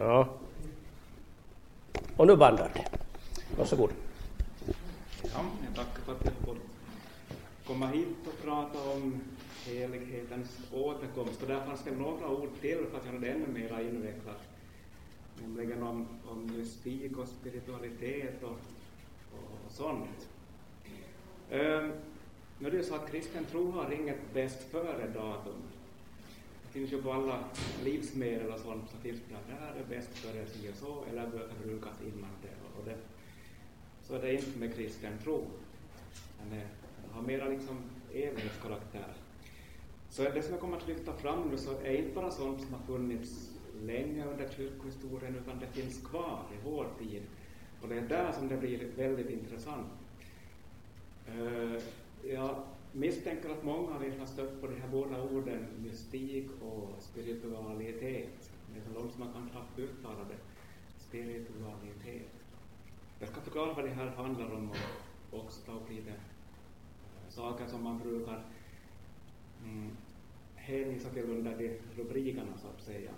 [0.00, 0.28] Ja.
[2.16, 2.84] Och nu bandar det.
[3.56, 3.90] Varsågod.
[5.22, 6.56] Ja, jag tackar för att jag får
[7.66, 9.20] komma hit och prata om
[9.66, 11.42] helighetens återkomst.
[11.42, 14.40] Och där fanns det några ord till för att göra det ännu mer invecklat.
[15.42, 18.50] Nämligen om, om mystik och spiritualitet och,
[19.32, 20.28] och, och sånt.
[21.50, 21.92] Um,
[22.58, 25.62] nu är det ju så att kristen tro har inget bäst före-datum.
[26.78, 27.44] Det finns ju på alla
[27.84, 31.04] livsmedel och sånt så finns det att det här är bäst före si och så,
[31.10, 32.96] eller bör förbrukas innan det och det.
[34.02, 35.46] Så är det inte med kristen tro.
[36.38, 36.64] Den, eh,
[37.12, 37.78] har mera liksom
[38.14, 39.12] evighetskaraktär.
[40.10, 42.74] Så det som jag kommer att lyfta fram nu så är inte bara sånt som
[42.74, 43.50] har funnits
[43.82, 47.22] länge under kyrkohistorien, utan det finns kvar i vår tid.
[47.82, 49.92] Och det är där som det blir väldigt intressant.
[51.38, 51.78] Uh,
[52.32, 57.02] ja, misstänker att många av er har stött på de här båda orden mystik och
[57.02, 58.50] spiritualitet.
[58.74, 60.38] Det är så långt som man kan knappt uttala det.
[60.98, 62.32] Spiritualitet.
[63.20, 64.70] Jag ska förklara vad det här handlar om
[65.30, 66.16] och också ta upp lite eh,
[67.28, 68.44] saker som man brukar
[69.64, 69.90] mm,
[70.54, 73.10] hänvisa till under de rubrikerna så att säga.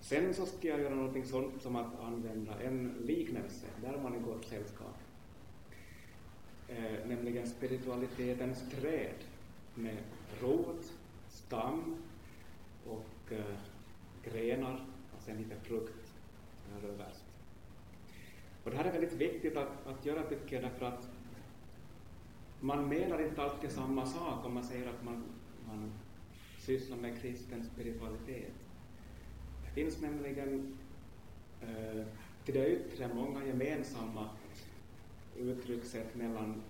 [0.00, 4.14] Sen så ska jag göra någonting sånt som att använda en liknelse, där är man
[4.14, 5.03] i gott sällskap
[6.68, 9.14] eh, nämligen spiritualitetens träd
[9.74, 9.96] med
[10.40, 10.92] rot,
[11.28, 11.96] stam
[12.86, 13.56] och eh,
[14.24, 14.84] grenar alltså
[15.16, 16.12] och sen lite frukt
[16.84, 17.24] överst.
[18.64, 21.08] Och det här är väldigt viktigt att, att göra tycker jag därför att
[22.60, 25.24] man menar inte alltid samma sak om man säger att man,
[25.66, 25.92] man
[26.58, 28.52] sysslar med kristen spiritualitet.
[29.64, 30.78] Det finns nämligen
[31.62, 32.06] eh,
[32.44, 34.28] till det yttre många gemensamma
[35.38, 36.62] uttryckssätt mellan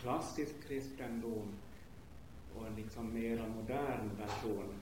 [0.00, 1.48] klassisk kristendom
[2.56, 4.74] och en liksom mera modern version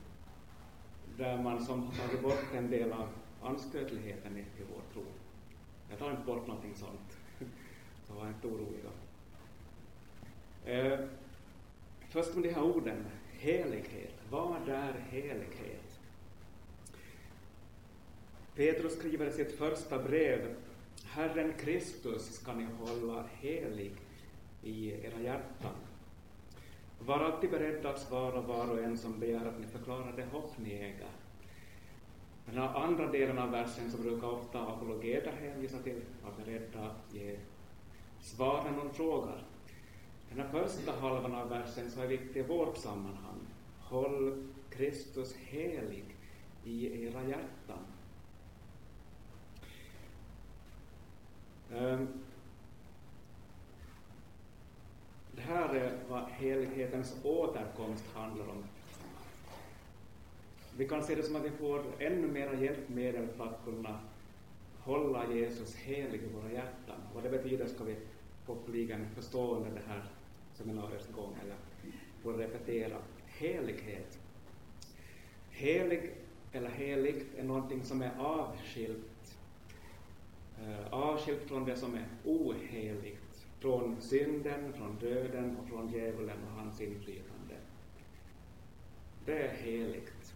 [1.17, 3.09] där man som har tagit bort en del av
[3.43, 5.05] anstötligheten i vår tro.
[5.91, 7.19] Jag tar inte bort någonting sånt,
[8.07, 8.91] så var inte oroliga.
[10.65, 11.01] Eh,
[12.09, 14.15] först med de här orden, helighet.
[14.31, 16.01] Vad är helighet?
[18.55, 20.55] Petrus skriver i sitt första brev
[21.15, 23.93] Herren Kristus ska ni hålla helig
[24.63, 25.75] i era hjärtan.
[26.99, 30.59] Var alltid beredda att svara var och en som begär att ni förklarar det hopp
[30.59, 31.11] ni äger.
[32.47, 37.15] Den här andra delen av versen så brukar ofta apologeter hänvisa till, var beredda att
[37.15, 37.37] ge
[38.21, 39.43] svar när någon frågar.
[40.31, 43.41] Den här första halvan av versen så är viktig i vårt sammanhang.
[43.81, 46.17] Håll Kristus helig
[46.65, 47.85] i era hjärtan.
[51.79, 52.09] Ehm,
[55.33, 58.65] det här är vad helighetens återkomst handlar om.
[60.77, 63.99] Vi kan se det som att vi får ännu mera hjälpmedel för att kunna
[64.81, 66.97] hålla Jesus helig i våra hjärtan.
[67.15, 67.97] Vad det betyder ska vi
[68.47, 70.05] hoppeligen förstå under det här
[70.55, 71.57] seminariets gång, eller
[72.23, 72.97] få repetera.
[73.27, 74.19] Helighet.
[75.51, 76.11] Helig
[76.53, 79.14] eller heligt är någonting som är avskilt
[80.69, 86.53] Eh, avskilt från det som är oheligt, från synden, från döden och från djävulen och
[86.61, 87.55] hans inflytande.
[89.27, 90.35] Det är heligt.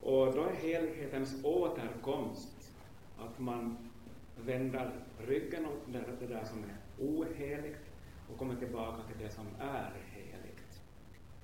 [0.00, 2.72] Och då är helighetens återkomst
[3.18, 3.90] att man
[4.36, 7.90] vänder ryggen åt det där som är oheligt
[8.32, 10.82] och kommer tillbaka till det som är heligt.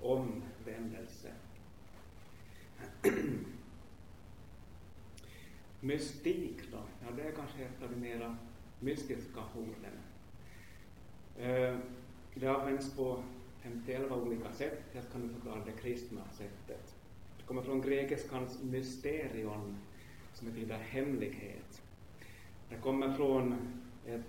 [0.00, 1.32] Omvändelse.
[5.80, 6.78] Mystik då?
[7.00, 8.36] Ja, det är kanske ett av de mera
[8.80, 9.98] mystiska orden.
[11.38, 11.78] Eh,
[12.34, 13.22] det används på
[13.62, 14.82] 51 olika sätt.
[14.92, 16.94] Jag ska nu förklara det kristna sättet.
[17.38, 19.76] Det kommer från grekiskans mysterion,
[20.34, 21.82] som betyder hemlighet.
[22.68, 23.54] Det kommer från
[24.06, 24.24] ett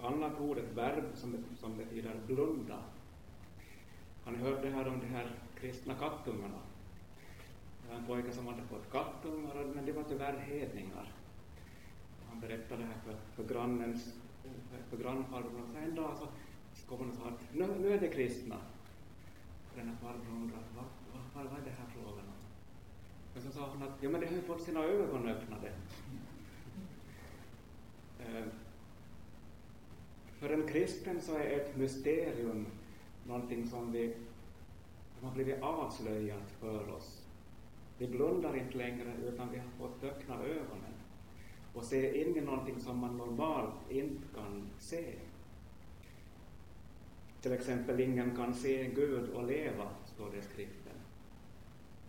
[0.00, 2.78] annat ord, ett verb som, som betyder blunda.
[4.24, 5.30] Har ni hört det här om de här
[5.60, 6.58] kristna kattungarna?
[7.90, 11.12] Var en pojke som hade fått kattungar, men de var tyvärr hedningar.
[12.28, 14.14] Han berättade det här för, för grannens,
[14.90, 16.26] för grannfarbrorn, och en dag så
[16.88, 18.56] kom hon och sa att nu, nu är det kristna.
[19.70, 20.84] Och den här farbrorn undrade, vad,
[21.34, 22.40] vad, vad är det här frågan om?
[23.34, 25.72] Men så sa hon att, ja men de har ju fått sina ögon öppnade.
[28.20, 28.44] Eh,
[30.38, 32.66] för en kristen så är ett mysterium
[33.26, 34.14] någonting som vi,
[35.18, 37.19] som har blivit avslöjat för oss
[38.00, 40.94] vi blundar inte längre, utan vi har fått öppna ögonen
[41.74, 45.14] och se in i någonting som man normalt inte kan se.
[47.40, 50.92] Till exempel, ingen kan se Gud och leva, står det i skriften.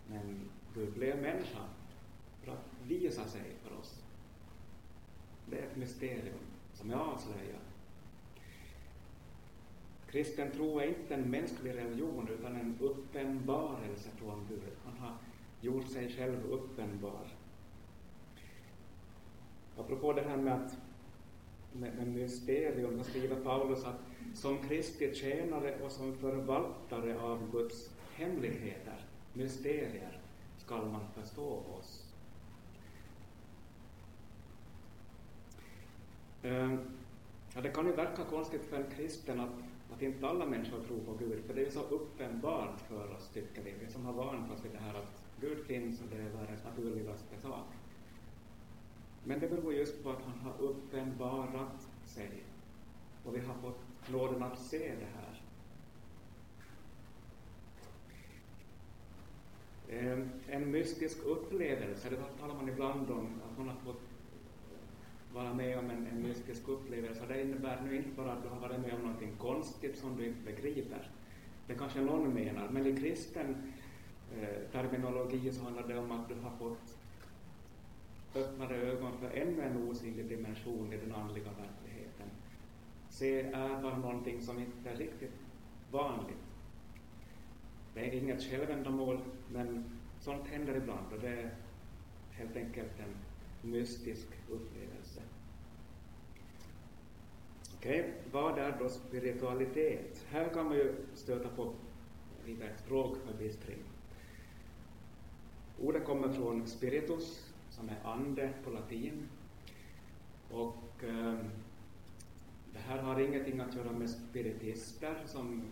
[0.06, 1.64] Men Gud blev människa
[2.44, 4.02] för att visa sig för oss.
[5.50, 6.38] Det är ett mysterium
[6.74, 7.62] som är avslöjat.
[10.10, 14.72] Kristen tro är inte en mänsklig religion utan en uppenbarelse från Gud.
[14.84, 15.16] Han har
[15.62, 17.26] gjort sig själv uppenbar.
[19.76, 20.76] Apropå det här med, att,
[21.72, 24.00] med, med mysterium, så skriver Paulus att
[24.34, 30.20] som Kristi tjänare och som förvaltare av Guds hemligheter, mysterier,
[30.58, 32.14] skall man förstå oss.
[36.42, 36.74] Eh,
[37.54, 39.62] ja, det kan ju verka konstigt för en kristen att,
[39.94, 43.62] att inte alla människor tror på Gud, för det är så uppenbart för oss, tycker
[43.62, 46.28] vi, vi som har vant oss vid det här att Gud finns och det är
[46.28, 47.66] världens naturligaste sak.
[49.24, 52.30] Men det beror just på att han har uppenbarat sig
[53.24, 53.80] och vi har fått
[54.10, 55.42] nåden att se det här.
[59.88, 64.02] Eh, en mystisk upplevelse, det talar man ibland om, att man har fått
[65.32, 67.26] vara med om en, en mystisk upplevelse.
[67.28, 70.26] Det innebär nu inte bara att du har varit med om någonting konstigt som du
[70.26, 71.10] inte begriper.
[71.66, 73.72] Det kanske någon menar, men i kristen
[74.40, 76.98] eh, terminologi så handlar det om att du har fått
[78.34, 82.26] öppnade ögon för ännu en osynlig dimension i den andliga verkligheten.
[83.08, 85.34] Se, är bara någonting som inte är riktigt
[85.90, 86.36] vanligt.
[87.94, 89.20] Det är inget självändamål,
[89.52, 89.84] men
[90.20, 91.54] sånt händer ibland och det är
[92.30, 93.14] helt enkelt en
[93.70, 95.20] mystisk upplevelse.
[97.76, 98.12] Okej, okay.
[98.32, 100.24] vad är då spiritualitet?
[100.30, 101.72] Här kan man ju stöta på
[102.46, 103.78] lite språkförbistring.
[105.80, 109.28] Ordet kommer från spiritus, som är ande på latin.
[110.50, 111.34] Och eh,
[112.72, 115.62] det här har ingenting att göra med spiritister som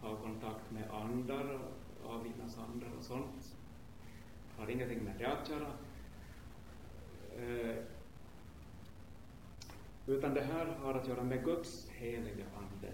[0.00, 1.58] har kontakt med andar,
[2.06, 3.56] avviknadsandar och sånt.
[4.56, 5.72] Det har ingenting med det att göra.
[7.38, 7.76] Eh,
[10.06, 12.92] utan det här har att göra med Guds heliga Ande.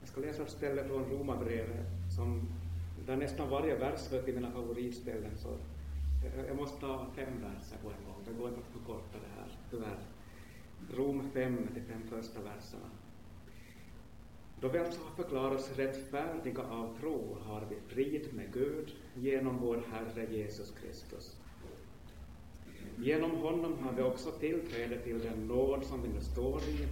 [0.00, 2.48] Jag ska läsa ett ställe från Romarbrevet som
[3.06, 5.48] där nästan varje vers hör till mina favoritställen så
[6.48, 8.24] jag måste ta fem verser på en gång.
[8.24, 9.98] Det går inte att förkorta det här, tyvärr.
[10.94, 12.90] Rom 5, de fem första verserna.
[14.60, 19.58] Då vi alltså har förklarat oss rättfärdiga av tro har vi frid med Gud genom
[19.58, 21.36] vår Herre Jesus Kristus.
[22.98, 26.88] Genom honom har vi också tillträde till den nåd som vi nu står i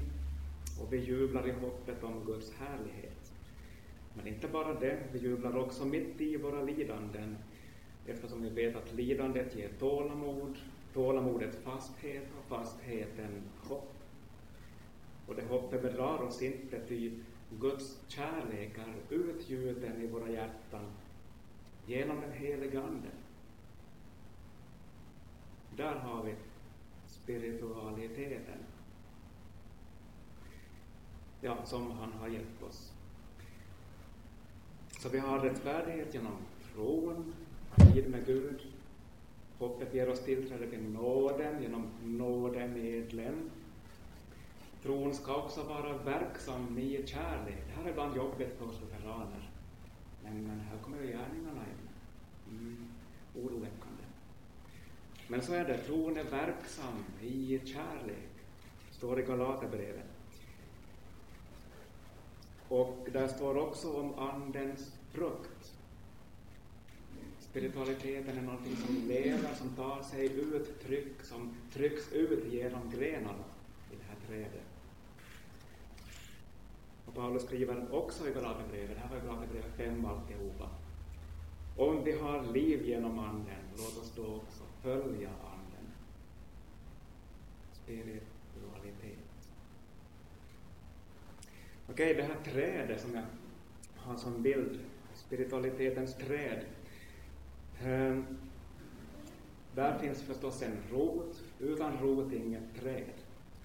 [0.80, 3.13] och vi jublar i hoppet om Guds härlighet.
[4.16, 7.36] Men inte bara det, vi jublar också mitt i våra lidanden
[8.06, 10.58] eftersom vi vet att lidandet ger tålamod,
[10.92, 13.94] tålamodet fasthet och fastheten hopp.
[15.26, 17.12] Och det hoppet bedrar oss inte, ty
[17.50, 20.84] Guds kärlek är utgjuten i våra hjärtan
[21.86, 23.08] genom den heliga Ande.
[25.76, 26.34] Där har vi
[27.06, 28.58] spiritualiteten.
[31.40, 32.93] Ja, som han har gett oss.
[35.04, 36.36] Så vi har rättfärdighet genom
[36.74, 37.34] tron,
[37.76, 38.60] tid med Gud.
[39.58, 43.50] Hoppet ger oss tillträde till nåden genom nådemedlen.
[44.82, 47.64] Tron ska också vara verksam i kärlek.
[47.66, 49.50] Det här är ibland jobbigt för oss lutheraner.
[50.22, 51.88] Men, men här kommer ju gärningarna in.
[52.50, 52.88] Mm,
[53.34, 54.04] oroväckande.
[55.28, 58.30] Men så är det, tron är verksam i kärlek.
[58.90, 60.13] Står i Galaterbrevet.
[62.68, 65.74] Och där står också om Andens frukt.
[67.40, 73.44] Spiritualiteten är någonting som lever, som tar sig uttryck, som trycks ut genom grenarna
[73.92, 74.66] i det här trädet.
[77.06, 80.68] Och Paulus skriver också i Galaterbrevet, det här var Galaterbrevet 5 alltihopa.
[81.78, 85.92] Om vi har liv genom Anden, låt oss då också följa Anden.
[87.72, 88.33] Spirit
[91.90, 93.22] Okej, okay, det här trädet som jag
[93.96, 94.80] har som bild,
[95.14, 96.64] spiritualitetens träd.
[97.84, 98.26] Um,
[99.74, 101.42] där finns förstås en rot.
[101.58, 103.12] Utan rot inget träd.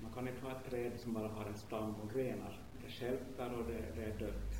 [0.02, 2.60] Man kan inte ha ett träd som bara har en stam och grenar.
[2.86, 4.54] Det stjälper och det, det är dött.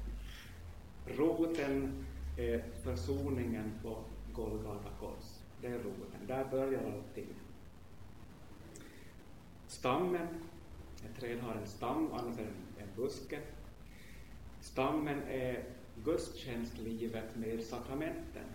[1.18, 2.06] Roten
[2.38, 3.98] är försoningen på
[4.34, 5.40] Golgata kors.
[5.62, 6.28] Det är roten.
[6.28, 7.28] Där börjar allting.
[9.68, 10.28] Stammen,
[11.06, 12.69] ett träd har en stam, annars är det
[13.00, 13.40] buske.
[14.62, 15.64] Stammen är
[16.04, 18.46] gudstjänstlivet med sakramenten.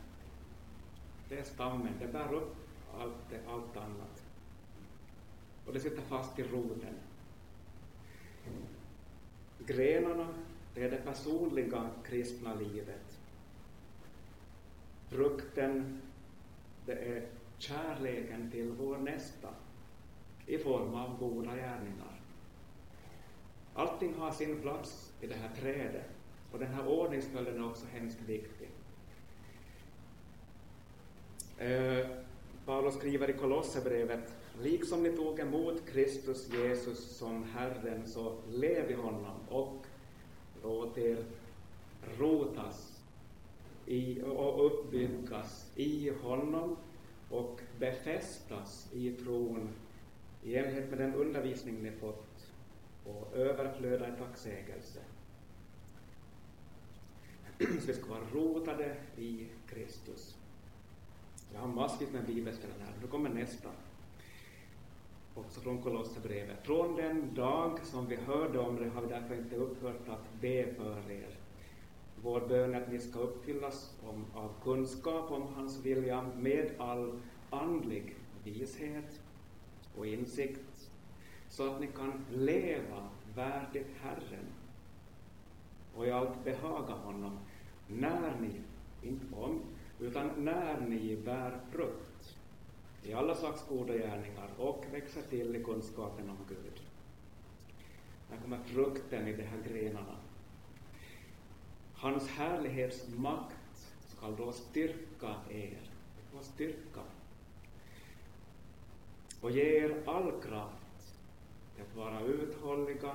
[1.28, 2.56] Det är stammen, det bär upp
[2.98, 4.22] allt, allt annat.
[5.66, 6.94] Och det sitter fast i roten.
[9.58, 10.28] Grenarna,
[10.74, 13.18] det är det personliga kristna livet.
[15.08, 16.02] Frukten,
[16.86, 19.48] det är kärleken till vår nästa
[20.46, 22.13] i form av goda gärningar.
[23.75, 26.11] Allting har sin plats i det här trädet
[26.52, 28.69] och den här ordningsföljden är också hemskt viktig.
[31.59, 32.07] Eh,
[32.66, 38.95] Paulus skriver i Kolosserbrevet, liksom ni tog emot Kristus Jesus som Herren, så lev i
[38.95, 39.87] honom och
[40.62, 41.25] låt er
[42.19, 43.02] rotas
[43.87, 46.76] i, och uppbyggas i honom
[47.31, 49.69] och befästas i tron
[50.43, 52.34] i enlighet med den undervisning ni fått
[53.04, 55.00] och överflöda i tacksägelse.
[57.58, 60.37] Så vi ska vara rotade i Kristus.
[61.52, 62.92] Jag har massvis med bibelställen här.
[63.02, 63.68] Nu kommer nästa.
[65.34, 66.66] Också från Kolosserbrevet.
[66.66, 70.75] Från den dag som vi hörde om det har vi därför inte upphört att be
[70.75, 71.37] för er.
[72.23, 77.20] Vår bön är att ni ska uppfyllas om, av kunskap om hans vilja med all
[77.50, 79.20] andlig vishet
[79.96, 80.61] och insikt,
[81.54, 84.46] så att ni kan leva värdigt Herren
[85.96, 87.38] och i allt behaga honom,
[87.88, 88.61] när ni,
[89.08, 89.61] inte om,
[90.00, 92.37] utan när ni bär frukt
[93.02, 96.80] i alla slags goda gärningar och växer till i kunskapen om Gud.
[98.30, 100.16] Här kommer frukten i de här grenarna.
[101.94, 105.90] Hans härlighetsmakt skall då styrka er,
[106.38, 107.00] och styrka,
[109.40, 110.84] och ge er all kraft
[111.81, 113.14] att vara uthålliga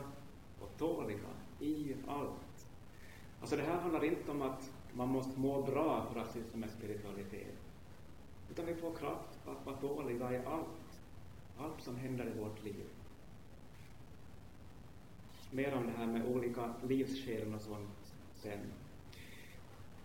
[0.59, 2.67] och tåliga i allt.
[3.41, 6.69] Alltså det här handlar inte om att man måste må bra för att syssla med
[6.69, 7.57] spiritualitet.
[8.51, 10.99] Utan vi får kraft att vara tåliga i allt.
[11.57, 12.85] Allt som händer i vårt liv.
[15.51, 18.59] Mer om det här med olika livsskeden och sånt sen.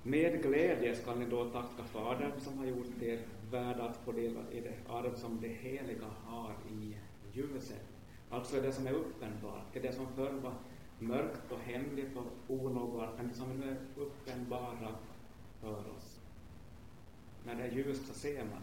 [0.03, 3.21] Med glädje skall ni då tacka Fadern som har gjort er
[3.51, 6.97] värda att få del i det arv som det heliga har i
[7.33, 7.94] ljuset.
[8.35, 10.55] Alltså det som är uppenbart, det som förr var
[10.99, 14.95] mörkt och hemligt och onåbart, men som nu är uppenbara
[15.61, 16.21] för oss.
[17.47, 18.63] När det är ljust så ser man.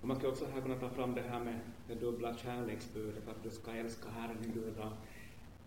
[0.00, 3.42] Och man skulle också här kunna ta fram det här med det dubbla kärleksbudet, att
[3.42, 4.92] du ska älska Herren din Gud av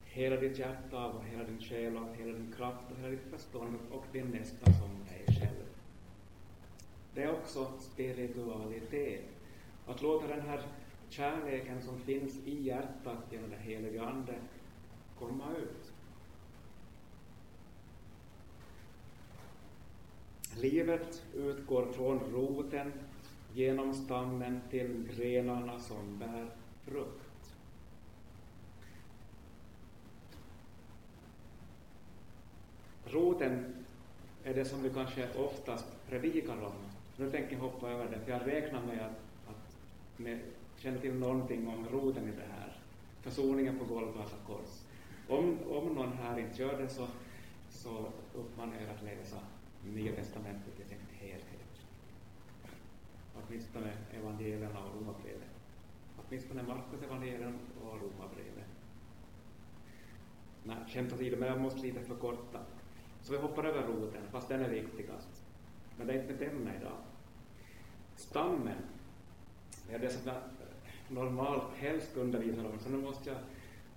[0.03, 3.79] hela ditt hjärta, och hela din själ, och hela din kraft, och hela ditt förstånd,
[3.91, 5.62] och din nästa som dig själv.
[7.15, 9.21] Det är också spiritualitet.
[9.87, 10.61] Att låta den här
[11.09, 14.35] kärleken som finns i hjärtat genom den helige Ande
[15.19, 15.93] komma ut.
[20.57, 22.93] Livet utgår från roten
[23.53, 26.47] genom stammen till grenarna som bär
[26.81, 27.55] frukt.
[33.05, 33.75] Roten
[34.43, 36.92] är det som vi kanske oftast predikar om.
[37.17, 40.39] Nu tänker jag hoppa över det, för jag räknar med att, att med
[40.77, 42.77] känner till någonting om roten i det här.
[43.21, 44.83] Försoningen på Golgata alltså, kors.
[45.27, 47.07] Om, om någon här inte gör det så,
[47.69, 49.37] så uppmanar jag er att läsa
[49.85, 51.81] Nya Testamentet i sin helhet.
[53.35, 55.53] Åtminstone evangelierna och Romarbrevet.
[56.17, 58.69] Åtminstone Markus evangelium och Romarbrevet.
[60.63, 62.59] Nej, skämt åsido, men jag måste lite förkorta.
[63.21, 65.42] Så vi hoppar över roten, fast den är viktigast.
[65.97, 66.97] Men det är inte denna idag.
[68.15, 68.77] Stammen
[69.89, 70.35] är det som jag
[71.09, 73.39] normalt helst undervisar om, så nu måste jag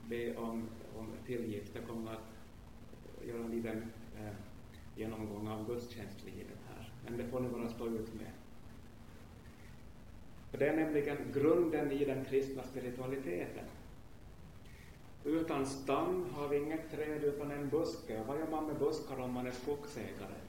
[0.09, 1.75] be om, om tillgift.
[1.75, 3.83] Jag kommer att göra en liten
[4.17, 4.35] eh,
[4.97, 8.31] genomgång av gudstjänstlivet här, men det får ni bara stå ut med.
[10.51, 13.65] För det är nämligen grunden i den kristna spiritualiteten.
[15.25, 18.23] Utan stam har vi inget träd utan en buske.
[18.27, 20.46] Vad gör man med buskar om man är skogsägare?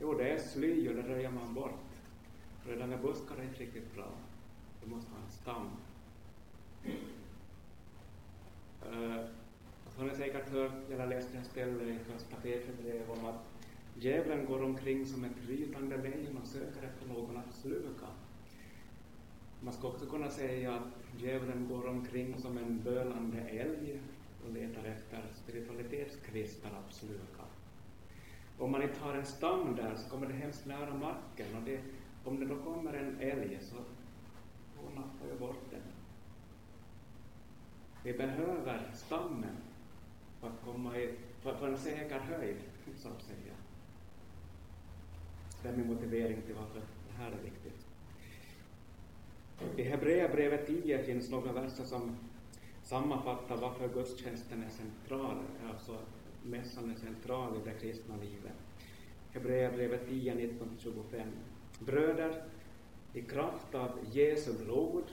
[0.00, 1.80] Jo, det är sly och det röjer man bort.
[2.66, 4.08] Redan med buskar är inte riktigt bra.
[4.84, 5.70] Du måste ha en stam.
[8.92, 9.24] Uh,
[9.96, 13.44] har ni säkert hört eller läst en ställe i första Petrusbrevet om att
[13.94, 18.06] djävulen går omkring som ett rytande lejon och söker efter någon att sluka.
[19.60, 24.00] Man ska också kunna säga att djävulen går omkring som en bölande älg
[24.46, 27.45] och letar efter spiritualitetskristall att sluka.
[28.58, 31.80] Om man inte har en stam där så kommer det hemskt nära marken och det,
[32.24, 33.76] om det då kommer en älg så
[34.76, 35.80] hon nappar ju bort den.
[38.02, 39.56] Vi behöver stammen
[40.40, 42.56] för att komma i, för, för en säker höjd,
[42.96, 43.54] så att säga.
[45.62, 47.86] Det är min motivering till varför det här är viktigt.
[49.76, 52.16] I Hebreerbrevet 10 finns några verser som
[52.82, 55.36] sammanfattar varför gudstjänsten är central,
[55.72, 55.98] alltså
[56.46, 58.52] mässan är central i det kristna livet.
[59.32, 61.26] Hebreerbrevet 10, 19-25.
[61.78, 62.42] Bröder,
[63.12, 65.04] i kraft av Jesu blod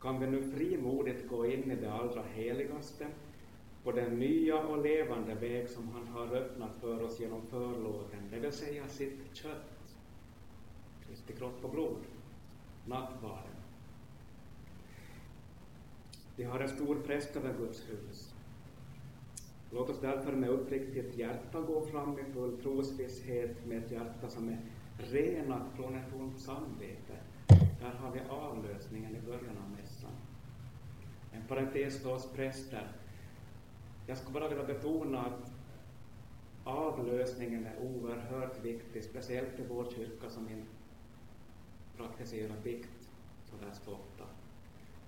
[0.00, 3.06] kan vi nu frimodigt gå in i det allra heligaste
[3.84, 8.38] på den nya och levande väg som han har öppnat för oss genom förlåten, det
[8.38, 9.96] vill säga sitt kött,
[11.06, 11.96] Kristi kropp och blod,
[12.86, 13.52] nattvarden.
[16.36, 18.34] Vi har en stor präst över Guds hus.
[19.70, 24.48] Låt oss därför med uppriktigt hjärta gå fram i full trosvisshet med ett hjärta som
[24.48, 24.58] är
[24.96, 27.16] renat från ett ont samvete.
[27.80, 30.10] Där har vi avlösningen i början av mässan.
[31.32, 32.86] En parentes för oss präster.
[34.06, 35.52] Jag skulle bara vilja betona att
[36.64, 40.68] avlösningen är oerhört viktig, speciellt i vår kyrka som inte
[41.96, 43.08] praktiserar bikt
[43.50, 44.24] så där ofta.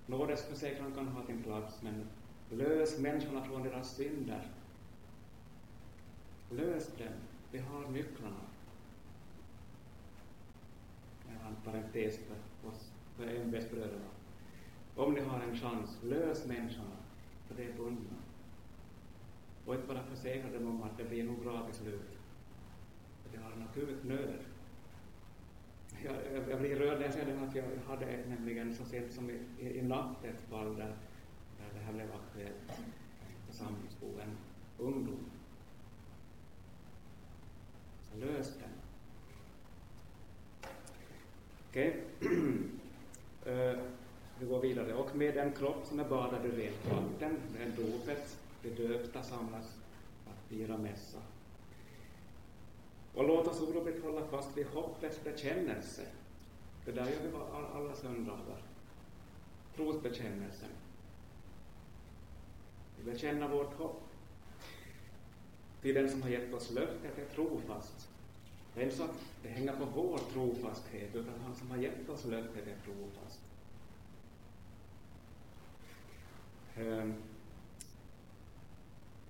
[0.06, 2.04] Nådesförsäkran kan ha sin plats, men
[2.50, 4.49] lös människorna från deras synder.
[6.50, 7.09] Lös dem.
[7.50, 8.40] Vi har nycklarna.
[11.28, 14.09] En parentes för oss, för ämbetsbröderna.
[14.97, 16.97] Om ni har en chans, lös människorna,
[17.49, 18.16] för det är bundna.
[19.66, 22.19] Och inte bara försäkra dem om att det blir nog bra till slut.
[23.23, 24.38] För de har en akut nöd.
[26.04, 29.12] Jag, jag, jag blir rörd när jag ser det att jag hade nämligen så sent
[29.12, 30.97] som i, i, i natt ett fall där
[31.74, 32.70] det här blev aktuellt.
[32.70, 32.76] Eh,
[33.46, 34.36] Församlingsbo, en
[34.78, 35.30] ungdom.
[38.10, 38.70] Så lös den.
[41.70, 42.04] Okej.
[42.20, 42.30] Okay.
[43.46, 43.78] uh, eh,
[44.38, 44.94] vi går vidare.
[44.94, 49.76] Och med den kropp som är badad i rent vatten, med dopet, de döpta samlas
[50.26, 51.18] att fira mässa.
[53.14, 56.02] Och låt oss oroligt hålla fast vid hoppets bekännelse.
[56.84, 57.36] Det där gör vi
[57.74, 58.62] alla söndagar.
[59.76, 60.68] Trosbekännelsen.
[63.04, 64.02] Vi bekänner vårt hopp.
[65.83, 68.09] Till den som har gett oss löftet är trofast.
[68.75, 72.08] Det är inte så att det hänger på vår trofasthet, utan han som har gett
[72.08, 73.41] oss löftet är trofast.
[76.78, 77.15] Um,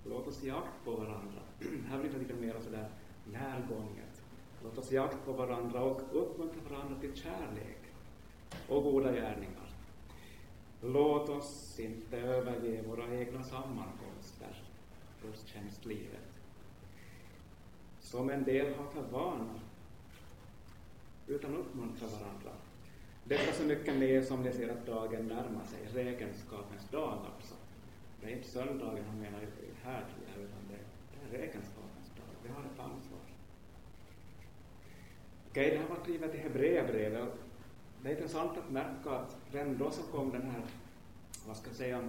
[0.04, 1.40] låt oss ge akt på varandra.
[1.88, 2.88] Här blir det lite mer sådär
[3.24, 4.22] närgånget.
[4.62, 7.78] Låt oss ge akt på varandra och uppmuntra varandra till kärlek
[8.68, 9.59] och goda gärningar.
[10.82, 14.62] Låt oss inte överge våra egna sammankomster,
[15.22, 16.28] gudstjänstlivet,
[18.00, 19.60] som en del har för vana,
[21.26, 22.50] utan uppmuntra varandra.
[23.24, 27.54] Detta så mycket mer som ni ser att dagen närmar sig, räkenskapens dag alltså.
[28.20, 29.40] Det är inte söndagen han menar
[29.82, 30.04] här,
[30.36, 32.26] utan det är räkenskapens dag.
[32.42, 33.20] Vi har ett ansvar.
[35.50, 37.49] Okej, okay, det här var skrivet i Hebreerbrevet.
[38.02, 40.62] Det är intressant att märka att redan då så kom den här,
[41.46, 42.08] vad ska jag säga,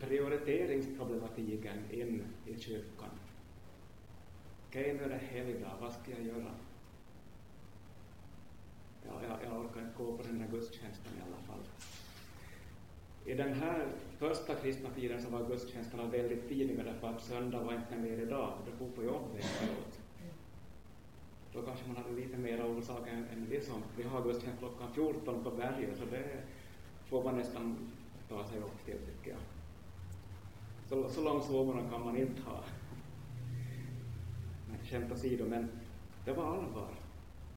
[0.00, 3.10] prioriteringsproblematiken in i kyrkan.
[4.68, 6.52] Okej, okay, nu är det helgdag, vad ska jag göra?
[9.06, 11.64] Ja, jag, jag orkar inte gå på den här gudstjänsten i alla fall.
[13.24, 13.86] I den här
[14.18, 18.52] första kristna tiden så var gudstjänsterna väldigt tidiga därför att söndag var inte mer idag,
[18.66, 19.38] det får på jobbet.
[19.38, 19.97] efteråt.
[21.52, 24.58] Då kanske man hade lite mer orsak än, än det som, vi har just gudstjänst
[24.58, 26.24] klockan 14 på berget, så det
[27.08, 27.76] får man nästan
[28.28, 29.40] ta sig upp till tycker jag.
[30.88, 32.64] Så, så lång sovmorgon kan man inte ha.
[34.68, 35.68] Men skämt åsido, men
[36.24, 36.88] det var allvar.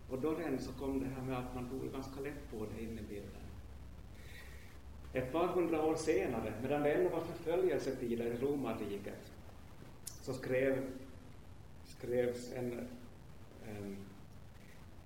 [0.10, 2.84] Och då redan så kom det här med att man tog ganska lätt på det
[2.84, 3.42] in i bilden.
[5.14, 9.32] Ett par hundra år senare, medan det ännu var förföljelsetider i romarriket,
[10.06, 10.84] så skrev,
[11.84, 12.88] skrevs en,
[13.68, 13.98] en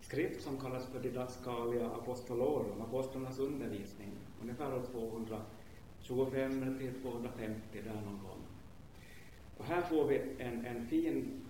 [0.01, 8.19] skrift som kallas för Didaskalia Apostolorum, apostlarnas undervisning, ungefär år 225 till 250 där någon
[8.23, 8.41] gång.
[9.57, 11.41] Och här får vi en, en fin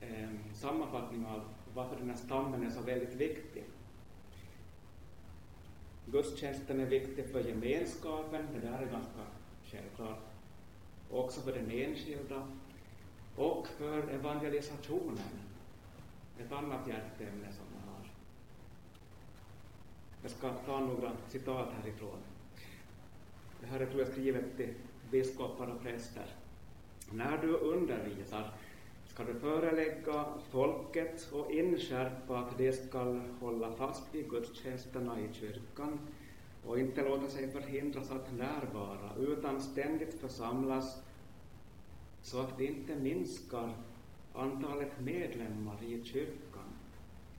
[0.00, 1.40] eh, sammanfattning av
[1.74, 3.64] varför den här stammen är så väldigt viktig.
[6.06, 9.20] Gudstjänsten är viktig för gemenskapen, det där är ganska
[9.64, 10.18] självklart.
[11.10, 12.48] Också för den enskilda
[13.36, 15.45] och för evangelisationen.
[16.38, 18.10] Ett annat hjärteämne som jag har.
[20.22, 22.18] Jag ska ta några citat härifrån.
[23.60, 24.74] Det här är tror jag skrivet till
[25.10, 26.26] biskopar och präster.
[27.10, 28.52] När du undervisar
[29.06, 35.98] ska du förelägga folket och inskärpa att de skall hålla fast vid gudstjänsterna i kyrkan
[36.66, 41.02] och inte låta sig förhindras att närvara, utan ständigt församlas
[42.22, 43.74] så att de inte minskar
[44.36, 46.68] antalet medlemmar i kyrkan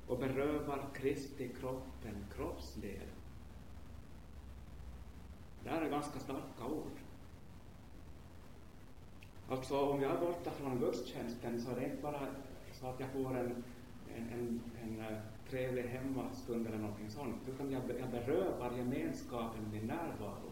[0.08, 3.08] och berövar Kristi kroppen kroppsdel.
[5.64, 6.98] Det här är ganska starka ord.
[9.50, 12.28] Alltså om jag är borta från gudstjänsten så är det inte bara
[12.74, 13.64] så att jag får en,
[14.16, 15.18] en, en, en eh,
[15.50, 20.52] trevlig hemmastund eller någonting sånt, utan jag, jag berövar gemenskapen min närvaro.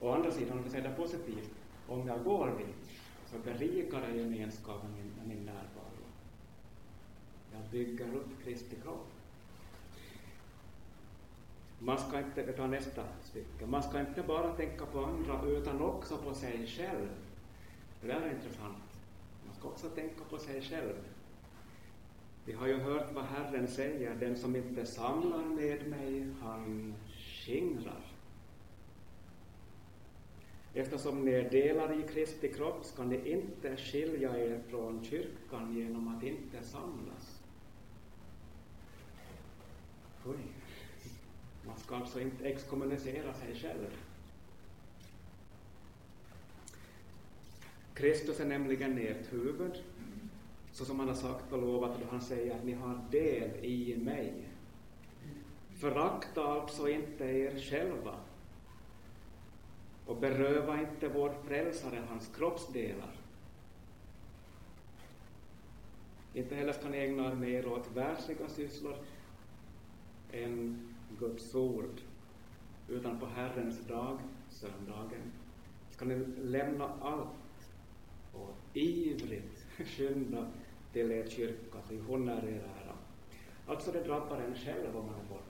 [0.00, 1.54] Å andra sidan, om vi ser det positivt,
[1.88, 2.85] om jag går dit
[3.36, 6.06] så berikar jag gemenskapen med min närvaro.
[7.52, 9.06] Jag bygger upp Kristi kropp.
[11.78, 16.16] Man ska inte, ta nästa stycke, man ska inte bara tänka på andra utan också
[16.16, 17.08] på sig själv.
[18.00, 19.00] Det där är intressant.
[19.46, 20.94] Man ska också tänka på sig själv.
[22.44, 26.94] Vi har ju hört vad Herren säger, den som inte samlar med mig, han
[27.44, 28.15] skingrar.
[30.78, 36.16] Eftersom ni är delar i Kristi kropp ska ni inte skilja er från kyrkan genom
[36.16, 37.42] att inte samlas.
[40.26, 40.36] Oj.
[41.66, 43.96] Man ska alltså inte exkommunicera sig själv.
[47.94, 49.82] Kristus är nämligen ert huvud,
[50.72, 53.96] så som han har sagt och lovat då han säger att ni har del i
[53.96, 54.32] mig.
[55.80, 58.14] Förakta alltså inte er själva
[60.06, 63.16] och beröva inte vår frälsare hans kroppsdelar.
[66.34, 68.96] Inte heller ska ni ägna er mer åt världsliga sysslor
[70.32, 70.88] än
[71.18, 72.00] Guds ord,
[72.88, 74.18] utan på Herrens dag,
[74.50, 75.32] söndagen,
[75.90, 77.70] ska ni lämna allt
[78.32, 79.64] och ivrigt
[79.96, 80.46] skynda
[80.92, 82.96] till er kyrka, ty hon är er ära.
[83.66, 85.45] Alltså det drabbar en själv om man är borta.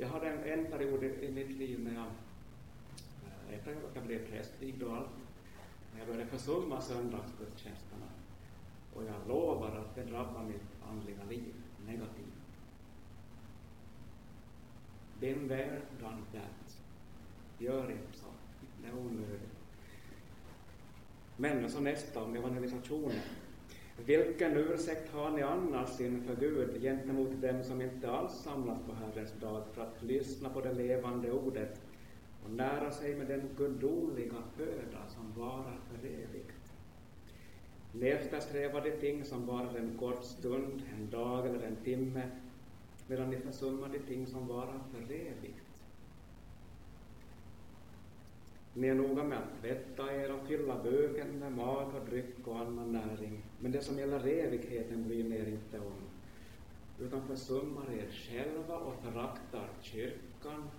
[0.00, 2.06] Jag hade en, en period i mitt liv när jag,
[3.26, 5.10] eh, efter att jag blev prästvigd och allt,
[5.92, 8.06] när jag började försumma söndagsgudstjänsterna.
[8.94, 11.54] Och jag lovar att det drabbar mitt andliga liv
[11.86, 12.38] negativt.
[15.20, 16.78] Vem there, done that.
[17.58, 18.26] Gör inte så.
[18.82, 19.58] Det är onödigt.
[21.36, 23.20] Men så nästa om evangelisationen.
[24.06, 29.32] Vilken ursäkt har ni annars inför Gud gentemot dem som inte alls samlas på Herrens
[29.40, 31.80] dag för att lyssna på det levande ordet
[32.44, 36.72] och nära sig med den gudomliga föda som varar för evigt?
[37.92, 42.22] Ni eftersträvar de ting som varar en kort stund, en dag eller en timme,
[43.06, 45.67] medan ni försummar de ting som varar för evigt.
[48.78, 52.58] Ni är noga med att tvätta er och fylla bögen med mat och dryck och
[52.58, 56.02] annan näring, men det som gäller evigheten bryr ni er inte om,
[56.98, 60.70] utan försummar er själva och föraktar kyrkan,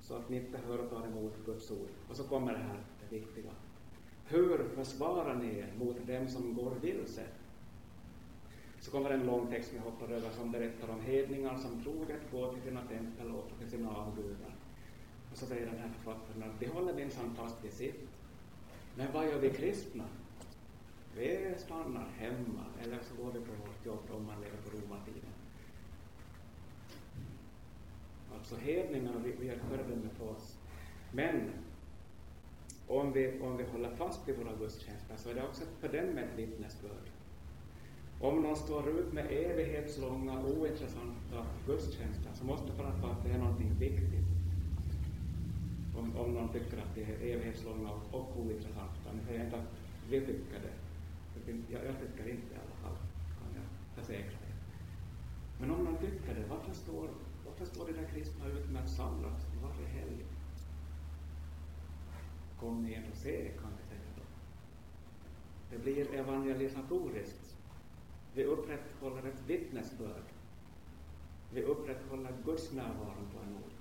[0.00, 1.88] så att ni inte hör och tar emot Guds ord.
[2.10, 3.50] Och så kommer det här, det viktiga.
[4.26, 7.26] Hur försvarar ni er mot dem som går vilse?
[8.80, 12.52] Så kommer en lång text vi hoppar över som berättar om hedningar som troget går
[12.52, 14.53] till sina tempel och till sina avgudar.
[15.34, 18.08] Och så säger den här författaren att de håller minsann fast vid sitt.
[18.96, 20.04] Men vad gör vi kristna?
[21.16, 25.30] Vi stannar hemma, eller så går vi på vårt jobb om man lever på romartiden.
[28.34, 30.56] Alltså hedningarna, vi, vi är föredöme på oss.
[31.12, 31.50] Men
[32.88, 36.18] om vi, om vi håller fast vid våra gudstjänster så är det också för dem
[36.18, 37.10] ett vittnesbörd.
[38.20, 43.30] Om någon står ut med evighetslånga, ointressanta gudstjänster så måste det vara för att det
[43.30, 44.33] är någonting viktigt.
[45.96, 49.74] Om, om någon tycker att det är evighetslånga och ointressanta, nu säger jag inte att
[50.08, 50.72] vi tycker det.
[51.72, 52.96] Jag, jag tycker inte i alla fall,
[53.38, 54.54] kan jag försäkra er.
[55.58, 57.08] Men om någon tycker det, varför står,
[57.44, 60.24] varför står de där kristna ut med att samlas varje helg?
[62.60, 64.22] Kom ner och se, kan vi säga då.
[65.70, 67.54] Det blir evangelisatoriskt
[68.34, 70.24] vi upprätthåller ett vittnesbörd.
[71.52, 73.73] Vi upprätthåller Guds närvaro på en ort.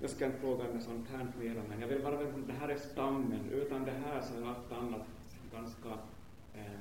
[0.00, 2.68] Jag ska inte fråga med sånt här mera, men jag vill bara veta det här
[2.68, 3.50] är stammen.
[3.50, 5.06] Utan det här så är allt annat
[5.52, 5.88] ganska
[6.54, 6.78] eh,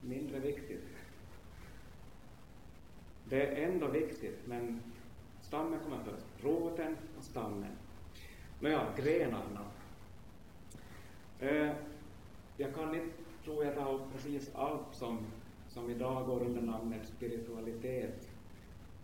[0.00, 0.84] mindre viktigt.
[3.24, 4.80] Det är ändå viktigt, men
[5.40, 6.44] stammen kommer först.
[6.44, 7.76] Roten och stammen.
[8.60, 9.64] Nåja, grenarna.
[11.40, 11.70] Eh,
[12.56, 15.18] jag kan inte, tror jag, ta upp precis allt som,
[15.68, 18.31] som idag går under namnet spiritualitet.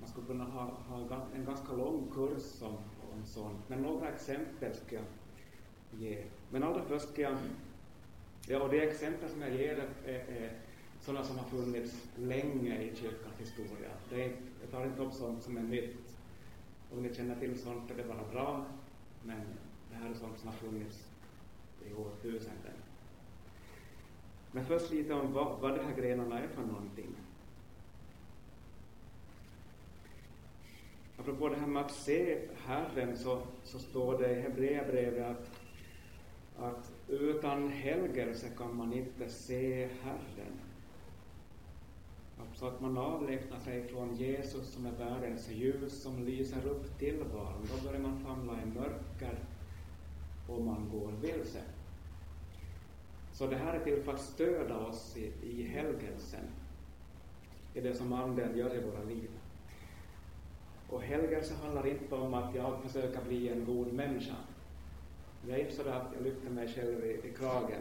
[0.00, 2.76] Man skulle kunna ha, ha en ganska lång kurs om,
[3.12, 5.04] om sånt, men några exempel ska jag
[6.00, 6.24] ge.
[6.50, 7.36] Men allra först ska jag,
[8.46, 10.52] ja, och de exempel som jag ger är, är, är
[11.00, 13.90] sådana som har funnits länge i kyrkans historia.
[14.10, 16.18] Det är, jag tar inte upp sånt som är nytt.
[16.92, 18.66] Om ni känner till sånt är det bara bra,
[19.22, 19.40] men
[19.90, 21.08] det här är sånt som har funnits
[21.86, 22.72] i årtusenden.
[24.52, 27.16] Men först lite om vad, vad de här grenarna är för någonting.
[31.18, 35.50] Apropå det här med att se Herren så, så står det i Hebreerbrevet att,
[36.58, 40.60] att utan helgelse kan man inte se Herren.
[42.40, 47.68] Alltså att man avlägsnar sig från Jesus som är världens ljus som lyser upp tillvaron.
[47.74, 49.38] Då börjar man famla i mörker
[50.48, 51.62] och man går vilse.
[53.32, 56.44] Så det här är till för att stödja oss i, i helgelsen,
[57.74, 59.30] i det som Anden gör i våra liv.
[60.88, 64.36] Och helgelse handlar inte om att jag försöker bli en god människa.
[65.46, 67.80] Det är inte så att jag lyfter mig själv i, i kragen.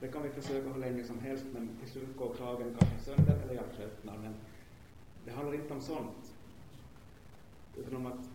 [0.00, 3.40] Det kan vi försöka hur länge som helst, men till slut går kragen kanske sönder
[3.42, 4.18] eller jag tröttnar.
[4.18, 4.34] Men
[5.24, 6.34] det handlar inte om sånt.
[7.76, 8.28] Utan om att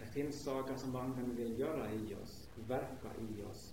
[0.00, 3.72] det finns saker som Anden vill göra i oss, verka i oss.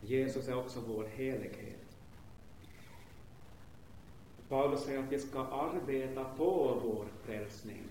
[0.00, 1.77] Jesus är också vår helighet.
[4.48, 7.82] Paulus säger att vi ska arbeta på vår frälsning.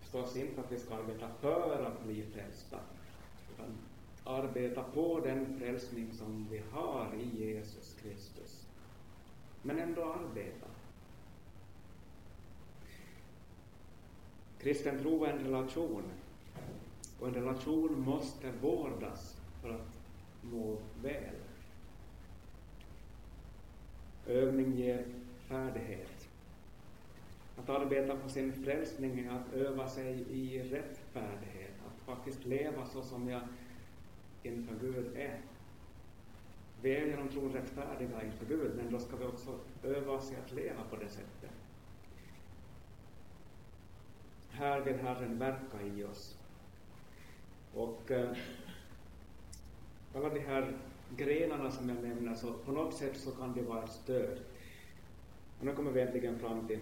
[0.00, 2.78] Förstås inte att vi ska arbeta för att bli frälsta,
[3.54, 3.66] utan
[4.24, 8.66] arbeta på den frälsning som vi har i Jesus Kristus.
[9.62, 10.66] Men ändå arbeta.
[14.58, 16.02] Kristen tro är en relation,
[17.20, 19.98] och en relation måste vårdas för att
[20.42, 21.37] må väl.
[24.28, 25.04] Övning ger
[25.48, 26.28] färdighet.
[27.56, 33.02] Att arbeta på sin frälsning är att öva sig i rättfärdighet, att faktiskt leva så
[33.02, 33.40] som jag
[34.42, 35.40] inför Gud är.
[36.82, 40.36] Vi är genom tron rättfärdiga inför Gud, men då ska vi också öva oss i
[40.36, 41.50] att leva på det sättet.
[44.50, 46.38] Här vill Herren verka i oss.
[47.74, 48.36] Och eh,
[50.14, 50.72] alla de här
[51.16, 54.38] grenarna som jag nämner, så på något sätt så kan det vara ett stöd.
[55.58, 56.80] Och nu kommer vi äntligen fram till,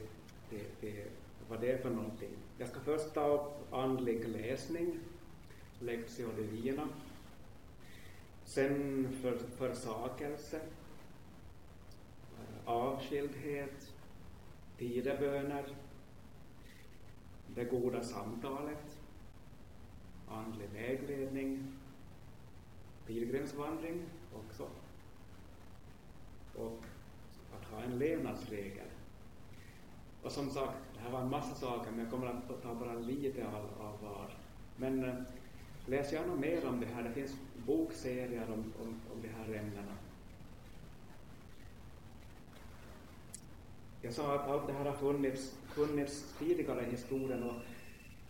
[0.50, 1.04] till, till
[1.48, 2.30] vad det är för någonting.
[2.58, 4.98] Jag ska först ta upp andlig läsning,
[5.80, 6.88] Lectio Divina.
[8.44, 10.60] Sen för, försakelse,
[12.64, 13.92] avskildhet,
[14.78, 15.64] tideböner,
[17.54, 18.98] det goda samtalet,
[20.28, 21.72] andlig vägledning,
[23.06, 24.02] pilgrimsvandring
[24.36, 24.68] också.
[26.54, 26.84] Och
[27.54, 28.86] att ha en levnadsregel.
[30.22, 32.94] Och som sagt, det här var en massa saker, men jag kommer att ta bara
[32.94, 34.30] lite av, av var.
[34.76, 35.16] Men eh, äh,
[35.86, 37.02] läs gärna mer om det här.
[37.02, 39.92] Det finns bokserier om, om, om de här ämnena.
[44.02, 47.54] Jag sa att allt det här har funnits, funnits tidigare i historien och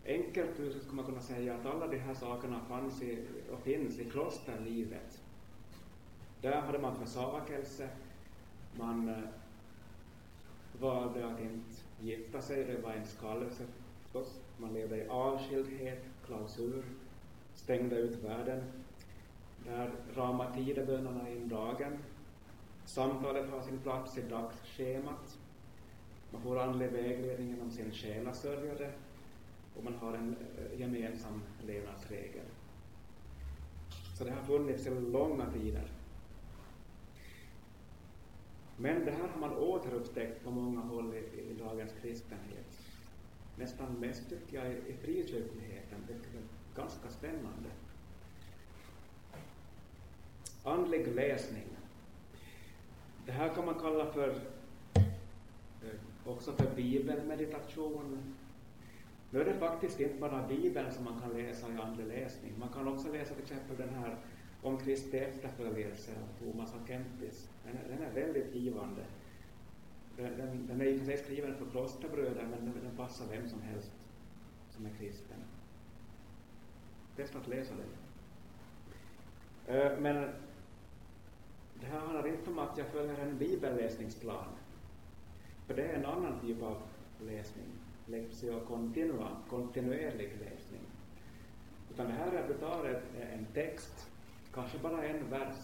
[0.06, 3.98] enkelt uttryckt skulle man kunna säga att alla de här sakerna fanns i, och finns
[3.98, 5.22] i klosterlivet.
[6.46, 7.88] Eh, där hade man försakelse,
[8.78, 9.26] man
[10.80, 13.64] valde att inte gifta sig, det var en skallelse
[14.02, 14.40] förstås.
[14.58, 16.84] Man levde i avskildhet, klausur,
[17.54, 18.62] stängde ut världen.
[19.64, 21.98] Där ramar tidebönerna in dagen.
[22.84, 25.38] Samtalet har sin plats i dagsschemat.
[26.30, 28.90] Man får andlig vägledning genom sin själasörjare
[29.76, 32.44] och man har en eh, gemensam levnadsregel.
[34.18, 35.95] Så det har funnits i långa tider.
[38.76, 42.66] Men det här har man återupptäckt på många håll i, i dagens kristenhet.
[43.58, 46.42] Nästan mest tycker jag i frikyrkligheten, det är
[46.76, 47.70] ganska spännande.
[50.64, 51.64] Andlig läsning.
[53.26, 54.28] Det här kan man kalla för
[54.94, 55.90] eh,
[56.24, 58.34] också för bibelmeditation.
[59.30, 62.52] Nu är det faktiskt inte bara Bibeln som man kan läsa i andlig läsning.
[62.58, 64.16] Man kan också läsa till exempel den här
[64.66, 67.48] om Kristi efterföljelse av Thomas och Kempis.
[67.64, 69.02] Den, den är väldigt givande.
[70.16, 73.26] Den, den, den är i och för sig skriven för klosterbröder, men den, den passar
[73.30, 73.90] vem som helst
[74.70, 75.36] som är kristen.
[77.16, 77.86] Testa att läsa den.
[79.76, 80.14] Eh, men
[81.80, 84.48] det här handlar inte om att jag följer en bibelläsningsplan.
[85.66, 86.82] För det är en annan typ av
[87.20, 87.66] läsning.
[88.06, 90.80] Lectio continua, kontinuerlig läsning.
[91.90, 93.02] Utan det här är att du tar
[93.32, 94.10] en text
[94.56, 95.56] kanske bara en vers,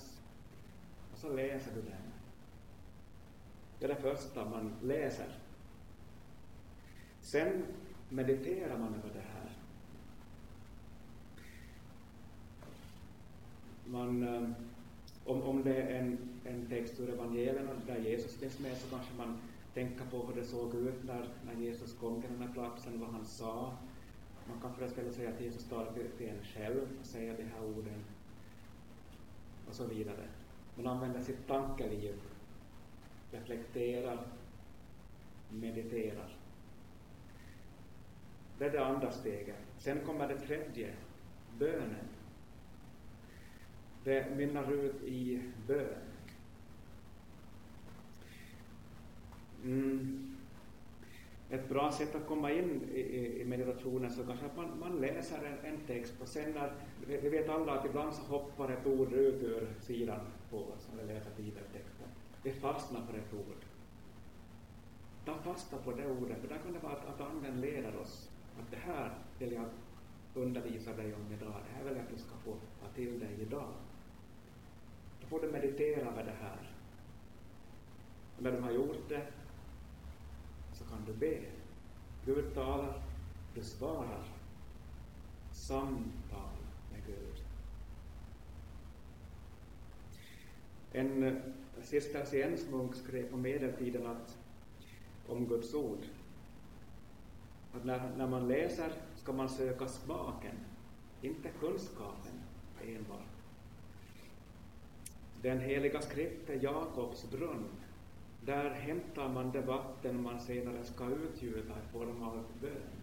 [1.13, 2.13] och så läser du den.
[3.79, 5.29] Det är det första man läser.
[7.21, 7.65] Sen
[8.09, 9.51] mediterar man över det här.
[13.85, 14.51] Man, eh,
[15.25, 19.15] om, om det är en, en text ur evangelierna där Jesus finns med så kanske
[19.17, 19.39] man
[19.75, 23.11] tänker på hur det såg ut när, när Jesus kom till den här platsen, vad
[23.11, 23.73] han sa.
[24.49, 28.05] Man kan föreställa sig att Jesus talar till en själv och säger de här orden
[29.69, 30.29] och så vidare.
[30.75, 32.15] Man använder sitt tankeliv,
[33.31, 34.19] reflekterar,
[35.51, 36.37] mediterar.
[38.59, 39.57] Det är det andra steget.
[39.79, 40.95] Sen kommer det tredje,
[41.59, 42.09] bönen.
[44.05, 46.13] Det mynnar ut i bön.
[49.65, 50.32] Mm.
[51.53, 53.01] Ett bra sätt att komma in i,
[53.41, 56.73] i meditationen så kanske att man, man läser en, en, text och sen när,
[57.07, 61.03] vi vet alla att ibland så hoppar ett ord ut ur sidan på oss när
[61.03, 62.07] vi läser bibeltexten.
[62.43, 63.65] Vi fastnar för ett ord.
[65.25, 68.31] Ta fasta på det ordet, för där kan det vara att, att anden leder oss.
[68.61, 69.65] Att det här vill jag
[70.35, 71.55] undervisa dig om idag.
[71.69, 73.73] Det här vill jag att du ska få ta till dig idag.
[75.21, 76.71] Då får du meditera över det här.
[78.37, 79.23] Och när du har gjort det
[80.83, 81.41] så kan du be.
[82.25, 83.03] Gud talar,
[83.55, 84.25] du svarar.
[85.53, 86.57] Samtal
[86.93, 87.45] med Gud.
[90.93, 91.35] En eh,
[91.83, 94.39] cisterciensmunk skrev på medeltiden att,
[95.29, 96.05] om Guds ord
[97.75, 100.57] att när, när man läser ska man söka smaken,
[101.23, 102.33] inte kunskapen
[102.87, 103.19] enbart.
[105.43, 107.69] Den heliga skrift är Jakobs brunn
[108.47, 113.03] där hämtar man det vatten man senare ska utgjuta i form av bön.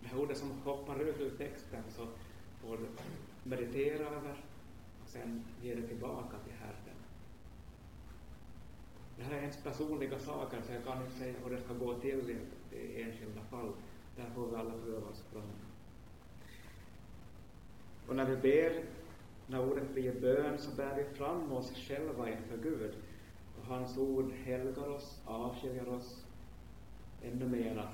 [0.00, 2.06] Det här ordet som hoppar ut ur texten så
[2.62, 2.86] får du
[3.50, 4.44] meditera över
[5.02, 6.96] och sen ge det tillbaka till Herren.
[9.16, 11.94] Det här är ens personliga saker, så jag kan inte säga hur det ska gå
[11.94, 13.72] till i, i enskilda fall.
[14.16, 15.42] Där får vi alla pröva oss fram.
[18.08, 18.82] Och när vi ber
[19.52, 22.94] när ordet blir bön så bär vi fram oss själva inför Gud.
[23.58, 26.24] Och hans ord helgar oss, avskiljer oss
[27.22, 27.88] ännu mera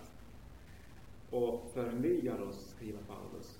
[1.30, 3.58] och förnyar oss, skriver Paulus.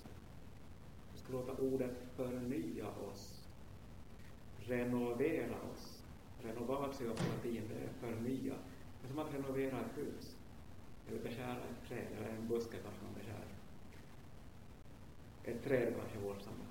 [1.13, 3.47] Vi ska låta ordet förnya oss,
[4.59, 6.03] renovera oss.
[6.43, 8.53] Renovatio på latin, det är förnya.
[9.01, 10.35] Det är som att renovera ett hus,
[11.07, 13.45] eller beskära ett träd, eller en buske kanske man beskär.
[15.43, 16.68] Ett träd kanske i vårt sammanhang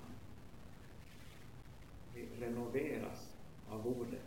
[2.39, 3.29] renoveras
[3.69, 4.21] av ordet.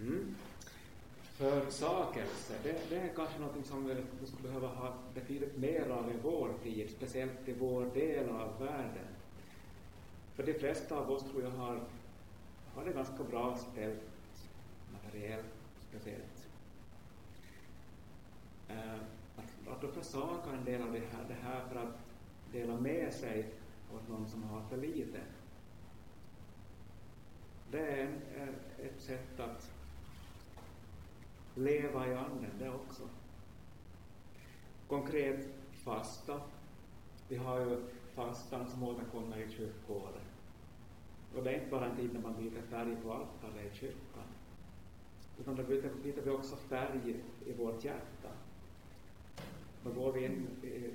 [0.00, 0.34] Mm.
[1.36, 3.86] Försakelse, det, det är kanske något som
[4.20, 8.58] vi skulle behöva ha betydligt mer av i vår tid, speciellt i vår del av
[8.58, 9.08] världen.
[10.34, 11.80] För de flesta av oss tror jag har,
[12.74, 14.00] har det ganska bra ställt
[14.92, 16.48] materiellt speciellt.
[18.68, 18.94] Eh,
[19.36, 21.98] att, att då försaka en del av det här, det här för att
[22.52, 23.46] dela med sig
[23.94, 25.20] åt någon som har för lite.
[27.70, 29.70] Det är eh, ett sätt att
[31.54, 33.02] leva i anden det också.
[34.88, 36.40] Konkret fasta.
[37.28, 37.82] Vi har ju
[38.14, 40.22] fastan som återkommer i kyrkåret.
[41.36, 44.24] Och det är inte bara en tid när man byter färg på altaret i kyrkan.
[45.40, 48.28] Utan då byter, byter vi också färg i vårt hjärta.
[49.84, 50.90] Då går vi in i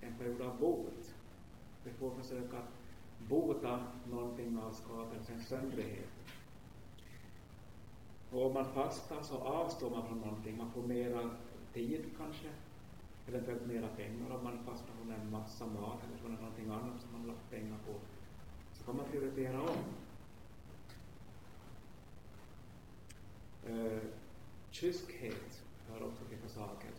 [0.00, 1.03] en period av bot.
[1.84, 2.62] Vi får försöka
[3.28, 6.08] bota någonting av skapelsens söndrighet.
[8.30, 10.56] Och om man fastar så avstår man från någonting.
[10.58, 11.30] Man får mera
[11.72, 12.48] tid kanske,
[13.28, 17.12] eventuellt mera pengar om man fastar från en massa mat eller från någonting annat som
[17.12, 17.92] man lagt pengar på.
[18.72, 19.76] Så kan man prioritera om.
[23.70, 24.02] Uh,
[24.70, 26.92] kyskhet hör också till saken.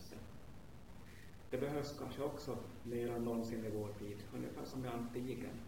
[1.50, 5.60] Det behövs kanske också mer än någonsin i vår tid, ungefär som i antiken.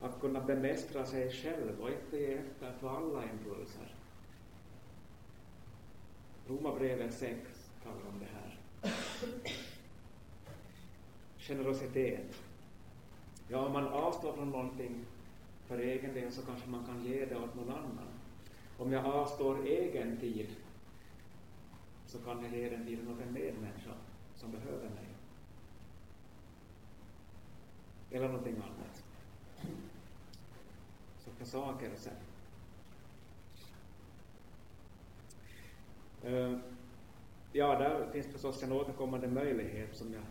[0.00, 3.94] Att kunna bemästra sig själv och inte ge efter för alla impulser.
[6.48, 8.58] Romarbrevet 6 talar om det här.
[11.38, 12.42] Generositet.
[13.48, 15.04] Ja, om man avstår från någonting
[15.66, 18.08] för egen del så kanske man kan ge det åt någon annan.
[18.78, 20.46] Om jag avstår egen tid
[22.06, 23.90] så kan jag ge den tiden åt en medmänniska
[24.40, 25.08] som behöver mig.
[28.10, 29.04] Eller någonting annat.
[31.18, 32.10] Så försakelse.
[36.22, 36.34] sen.
[36.34, 36.58] Eh,
[37.52, 40.22] ja, där finns förstås en återkommande möjlighet som jag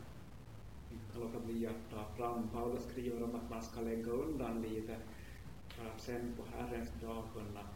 [0.92, 2.50] inte kan låta bli att ta fram.
[2.50, 4.98] Paulus skriver om att man ska lägga undan lite
[5.68, 7.68] för att sen på Herrens dag kunna,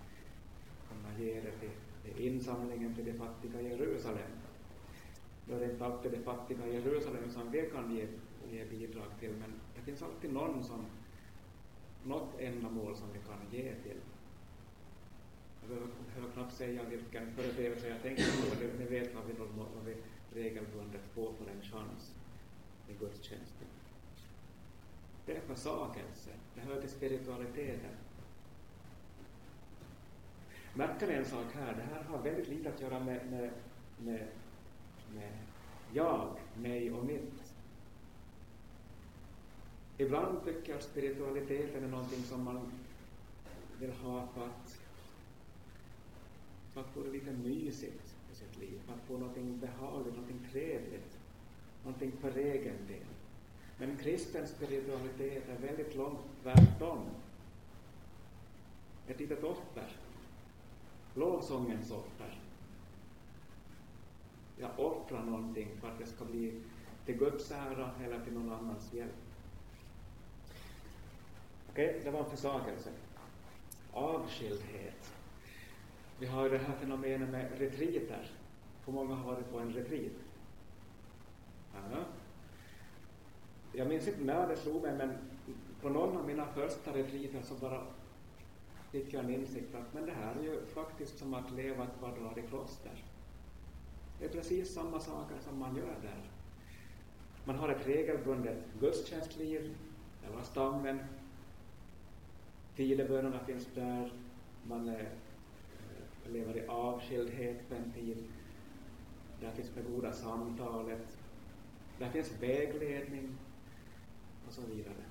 [0.90, 1.72] kunna ge det till,
[2.04, 4.43] till insamlingen till de fattiga i Jerusalem.
[5.48, 8.08] Då är det inte alltid det fattiga Jerusalem som vi kan ge,
[8.52, 10.86] ge bidrag till, men det finns alltid någon som,
[12.04, 13.98] något ändamål som vi kan ge till.
[15.62, 19.96] Jag behöver knappt säga vilken företeelse jag tänker på, ni vet vad vi, vad vi
[20.42, 22.16] regelbundet får för en chans
[22.90, 23.68] i gudstjänsten.
[25.26, 27.92] Det är försakelse, det hör till spiritualiteten.
[30.76, 31.74] Märker ni en sak här?
[31.74, 33.52] Det här har väldigt lite att göra med, med
[33.98, 34.28] med,
[35.16, 35.32] med
[35.94, 37.34] jag, mig och mitt.
[39.98, 42.72] Ibland tycker jag att spiritualiteten är någonting som man
[43.80, 44.80] vill ha för att,
[46.74, 50.48] för att få det lite mysigt i sitt liv, för att få någonting behagligt, någonting
[50.52, 51.20] trevligt,
[51.84, 53.08] någonting för egen del.
[53.78, 57.00] Men kristen spiritualitet är väldigt långt tvärtom.
[59.08, 59.92] Ett litet offer.
[61.16, 62.43] Lovsångens offer.
[64.64, 66.62] Jag offrar någonting för att det ska bli
[67.06, 69.12] till Guds ära eller till någon annans hjälp.
[71.70, 72.90] Okej, okay, det var en försakelse.
[73.94, 75.14] Avskildhet.
[76.20, 78.32] Vi har det här fenomenet med retriter.
[78.86, 80.12] Hur många har varit på en retreat?
[81.74, 81.98] Ja.
[83.74, 85.18] Jag minns inte när det slog mig, men
[85.82, 87.82] på någon av mina första retriter så bara
[88.92, 92.00] fick jag en insikt att men det här är ju faktiskt som att leva ett
[92.00, 93.04] par dagar i kloster.
[94.24, 96.32] Det är precis samma saker som man gör där.
[97.46, 99.76] Man har ett regelbundet gudstjänstliv,
[100.24, 101.00] där var stammen,
[102.76, 104.14] tidebönerna finns där,
[104.68, 105.10] man är,
[106.32, 108.24] lever i avskildhet på en tid,
[109.42, 111.18] där finns det goda samtalet,
[112.00, 113.38] där finns vägledning
[114.48, 115.04] och så vidare.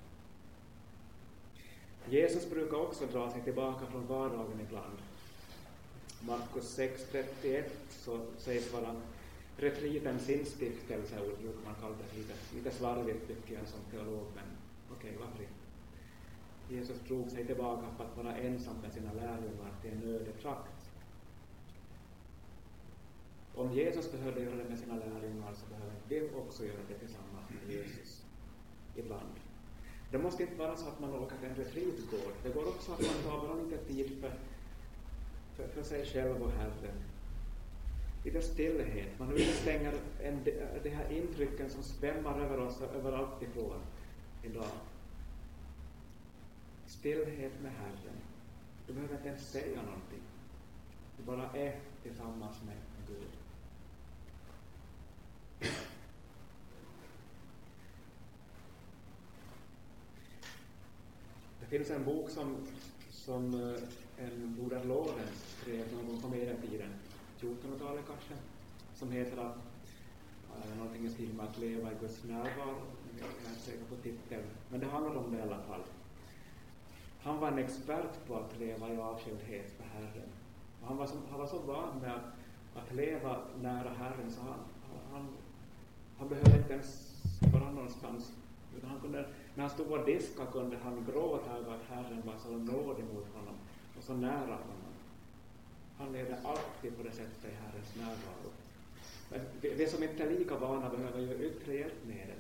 [2.09, 5.02] Jesus brukar också dra sig tillbaka från vardagen ibland.
[6.27, 8.97] Markus 6.31 så sägs vara
[9.57, 14.45] retritens instiftelse, brukar man kalla det lite, lite slarvigt tycker jag som teolog, men
[14.97, 15.63] okej, okay, varför inte?
[16.69, 20.83] Jesus drog sig tillbaka för att vara ensam med sina lärjungar till en öde trakt.
[23.55, 27.47] Om Jesus behövde göra det med sina lärjungar så behöver vi också göra det tillsammans
[27.51, 28.23] med Jesus
[28.97, 29.33] ibland.
[30.11, 32.35] Det måste inte vara så att man åker till en retreatgård.
[32.43, 34.33] Det går också att man tar bara lite tid för,
[35.57, 37.03] för, för sig själv och Herren.
[38.25, 39.19] Lite stillhet.
[39.19, 40.45] Man utestänger en,
[40.83, 43.81] de här intrycken som svämmar över oss överallt ifrån
[44.43, 44.71] idag.
[46.87, 48.17] Stillhet med Herren.
[48.87, 50.23] Du behöver inte ens säga någonting.
[51.17, 52.77] Du bara är tillsammans med
[53.09, 53.29] Gud.
[61.61, 62.57] Det finns en bok som,
[63.25, 66.91] som eh, en broder Lorenz skrev någon gång på medeltiden,
[67.41, 68.35] 1400-talet kanske,
[68.95, 69.57] som heter att
[70.57, 72.81] äh, någonting i stil med att leva i Guds närvaro.
[73.19, 75.81] Jag är inte säker på titeln, men det handlar om det i alla fall.
[77.21, 80.29] Han var en expert på att leva i avskildhet för Herren.
[80.81, 84.41] Och han, var så, han var så van med att, att leva nära Herren så
[84.41, 84.59] han,
[85.13, 85.29] han,
[86.19, 87.15] han behövde inte ens
[87.53, 88.33] vara någonstans
[88.77, 92.37] utan han kunde, när han stod och diskade kunde han gråta över att Herren var
[92.39, 93.55] så nådig mot honom
[93.99, 94.83] och så nära honom.
[95.99, 98.53] Han levde alltid på det sättet i Herrens närvaro.
[99.61, 102.39] Vi som inte är lika vana behöver ju yttre hjälpmedel.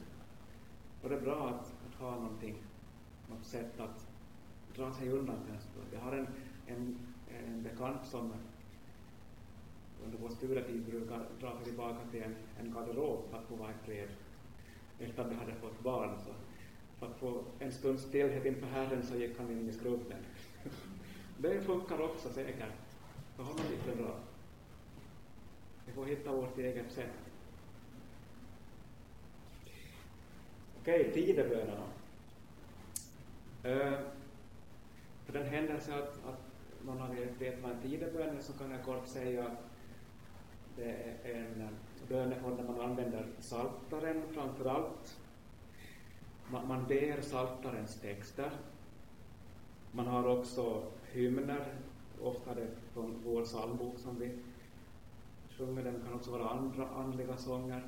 [1.02, 2.54] Och det är bra att, att ha någonting,
[3.30, 4.06] något sätt att
[4.76, 5.86] dra sig undan en stund.
[5.92, 6.26] Jag har en,
[6.66, 6.98] en,
[7.44, 8.32] en bekant som
[10.04, 13.70] under vår studietid brukar dra sig tillbaka till en, en garderob för att få vara
[13.70, 14.08] i fred
[14.98, 16.10] efter att vi hade fått barn.
[16.26, 16.32] Så
[17.02, 20.18] att få en stund stillhet inför Herren så gick han in i skrubben.
[21.38, 22.72] Det funkar också säkert
[23.36, 24.14] för honom gick det bra.
[25.86, 27.10] Vi får hitta vårt eget sätt.
[30.80, 31.86] Okej, tidebönerna.
[33.64, 33.98] Uh,
[35.26, 36.40] för den händelse att, att
[36.84, 39.58] någon av er vet vad en tidebön är så kan jag kort säga att
[40.76, 41.68] det är en
[42.08, 45.21] böneform där man använder saltaren framför allt.
[46.52, 48.50] Man, man ber saltarens texter.
[49.92, 50.82] Man har också
[51.12, 51.66] hymner,
[52.22, 54.30] ofta det från vår psalmbok som vi
[55.58, 55.84] sjunger.
[55.84, 57.82] Det kan också vara andra andliga sånger.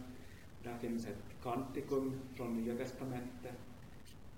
[0.63, 3.59] Där finns ett kantikum från Nya Testamentet,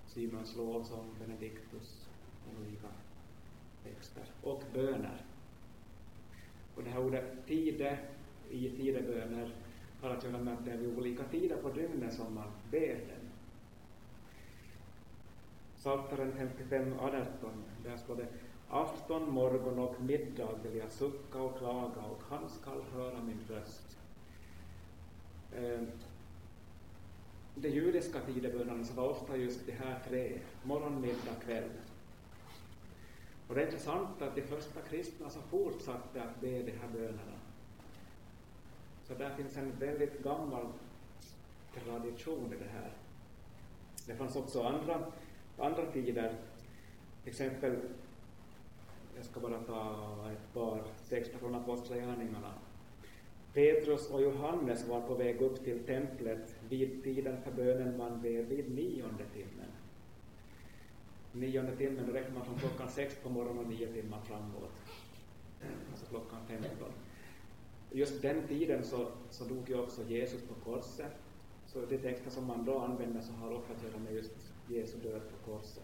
[0.07, 2.09] Simons lovsång, Benediktus
[2.47, 2.89] och olika
[3.85, 4.25] texter.
[4.43, 5.25] Och böner.
[6.75, 7.99] Och det här ordet tide
[8.51, 9.55] i tideböner
[10.01, 12.95] har att göra med att det är vid olika tider på dygnet som man ber
[12.95, 13.26] den.
[15.87, 17.25] Psaltaren 55, 18,
[17.85, 18.27] där står det
[18.71, 23.99] Afton, morgon och middag vill jag sucka och klaga och han skall höra min röst.
[25.57, 25.81] Eh,
[27.55, 31.71] de judiska tidebönerna så var ofta just de här tre, morgon, middag, kväll.
[33.49, 37.39] Och det är intressant att de första kristna så fortsatte att be de här bönerna.
[39.05, 40.67] Så där finns en väldigt gammal
[41.75, 42.93] tradition i det här.
[44.07, 45.13] Det fanns också andra,
[45.59, 46.35] andra tider,
[47.23, 47.77] till exempel,
[49.17, 52.53] jag ska bara ta ett par texter från Apostlagärningarna.
[53.55, 58.43] Petrus och Johannes var på väg upp till templet vid tiden för bönen man ber
[58.43, 59.71] vid nionde timmen.
[61.33, 64.73] Nionde timmen, då räknar man från klockan sex på morgonen och nio timmar framåt.
[65.91, 66.71] Alltså klockan 15.
[67.93, 71.13] Just den tiden så, så dog ju också Jesus på korset.
[71.67, 74.97] Så de texter som man då använder så har också att göra med just Jesu
[74.99, 75.83] död på korset.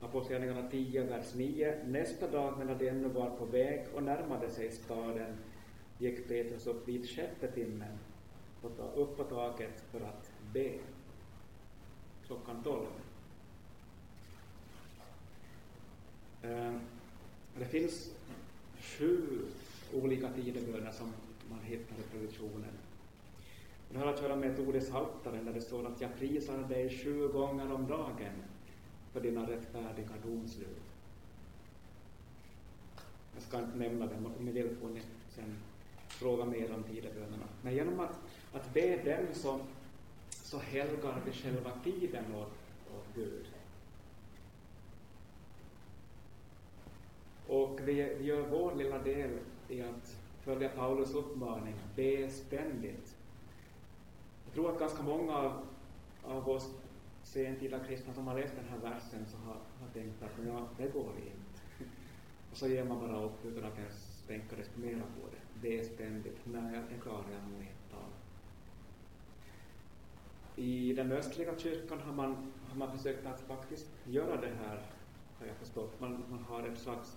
[0.00, 1.78] Apostlagärningarna 10, vers 9.
[1.86, 5.36] Nästa dag medan de ännu var på väg och närmade sig staden
[5.98, 7.98] gick Petrus upp vid sjätte timmen
[8.94, 10.72] upp på taket för att be.
[12.26, 12.86] Klockan tolv.
[16.42, 16.74] Eh,
[17.58, 18.10] det finns
[18.80, 19.38] sju
[19.94, 21.12] olika tideböner som
[21.50, 22.72] man hittar i traditionen.
[23.92, 26.58] Det har att göra med ett ord i Psaltaren där det står att jag prisar
[26.58, 28.42] dig sju gånger om dagen
[29.12, 30.82] för dina rättfärdiga domslut.
[33.34, 35.00] Jag ska inte nämna dem, om ni får ni
[35.34, 35.56] sen
[36.08, 37.46] fråga mer om tidebönerna.
[37.62, 38.18] Men genom att,
[38.52, 39.60] att be dem så,
[40.30, 42.52] så helgar vi själva tiden åt,
[42.96, 43.46] åt Gud.
[47.46, 49.30] Och vi, vi gör vår lilla del
[49.68, 53.16] i att följa Paulus uppmaning, be ständigt.
[54.50, 55.52] Jag tror att ganska många av,
[56.24, 56.70] av oss
[57.22, 60.92] sentida kristna som har läst den här versen så har, har tänkt att ja, det
[60.92, 61.86] går inte.
[62.50, 65.68] Och så ger man bara upp utan att ens tänka mera på det.
[65.68, 66.38] Det är ständigt.
[66.44, 68.10] Nej, det klarar jag nog inte av.
[70.56, 74.82] I den östliga kyrkan har man, har man försökt att faktiskt göra det här,
[75.38, 76.00] har jag förstått.
[76.00, 77.16] Man, man har en slags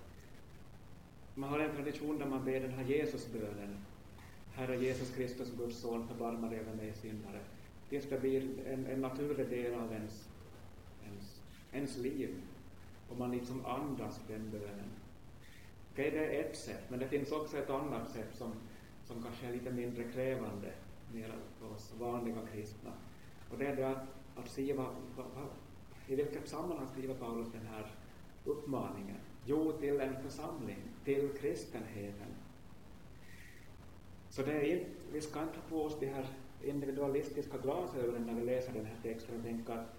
[1.35, 3.77] man har en tradition där man ber den här Jesusbönen.
[4.55, 7.39] Herre Jesus Kristus, Guds son, förbarma dig över mig syndare
[7.89, 10.29] tills det blir en, en naturlig del av ens,
[11.05, 11.41] ens,
[11.71, 12.35] ens liv
[13.09, 14.91] och man liksom andas den bönen.
[15.91, 18.53] Okej, det är ett sätt, men det finns också ett annat sätt som,
[19.07, 20.73] som kanske är lite mindre krävande
[21.13, 22.91] mer för oss vanliga kristna.
[23.51, 25.47] Och det är det att, att se vad, vad, vad,
[26.07, 27.91] i vilket sammanhang skriver Paulus den här
[28.45, 29.17] uppmaningen?
[29.45, 32.32] Jo, till en församling, till kristenheten.
[34.33, 36.27] Så det är inte, vi ska inte ta på oss de här
[36.63, 39.95] individualistiska glasögonen när vi läser den här texten och tänka att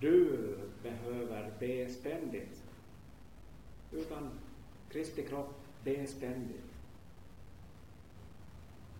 [0.00, 0.38] du
[0.82, 2.62] behöver be ständigt.
[3.92, 4.30] Utan
[4.90, 5.54] Kristi kropp,
[5.84, 6.74] be ständigt.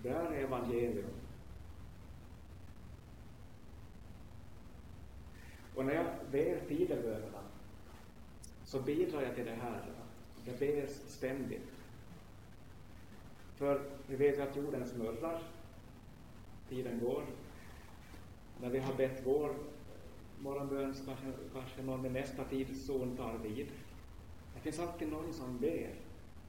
[0.03, 1.15] Det är evangelium.
[5.75, 7.43] Och när jag ber tidebönerna
[8.65, 9.85] så bidrar jag till det här.
[10.45, 11.80] Det bes ständigt.
[13.61, 15.43] För vi vet ju att jorden snurrar
[16.69, 17.23] tiden går.
[18.61, 19.55] När vi har bett vår
[20.39, 23.67] morgonbön kanske, kanske någon i nästa tidszon tar vid.
[24.55, 25.91] Det finns alltid någon som ber.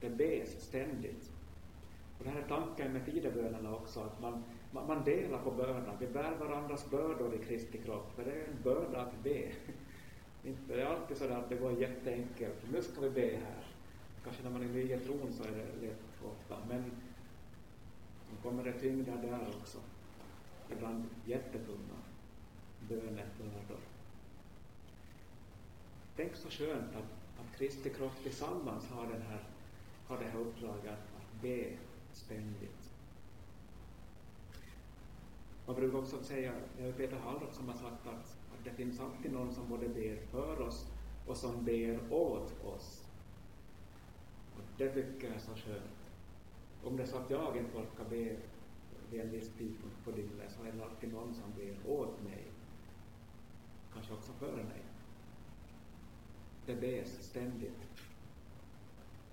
[0.00, 1.30] Det bes ständigt.
[2.18, 5.96] Och det här är tanken med tidebönerna också, att man, man, man delar på bördan.
[6.00, 9.52] Vi bär varandras bördor i Kristi kropp, för det är en börda att be.
[10.44, 12.56] Inte det är alltid så att det går jätteenkelt.
[12.72, 13.71] Nu ska vi be här.
[14.24, 16.90] Kanske när man är ny i tron så är det lätt ofta, men
[18.30, 19.78] då kommer det tyngder där också
[20.72, 21.98] ibland jättetunga
[22.88, 23.80] bönebördor.
[26.16, 29.44] Tänk så skönt att, att Kristi kropp tillsammans har, den här,
[30.06, 31.64] har det här uppdraget att be
[32.12, 32.90] ständigt.
[35.66, 39.00] Man brukar också säga, det är Peter Hallrup som har sagt att, att det finns
[39.00, 40.86] alltid någon som både ber för oss
[41.26, 43.01] och som ber åt oss.
[44.78, 46.02] Det tycker jag är så skönt.
[46.84, 48.36] Om det är så att jag inte orkar be
[49.10, 52.42] vid en viss tidpunkt på dygnet så är det alltid någon som ber åt mig.
[53.94, 54.82] Kanske också för mig.
[56.66, 57.78] Det bes ständigt.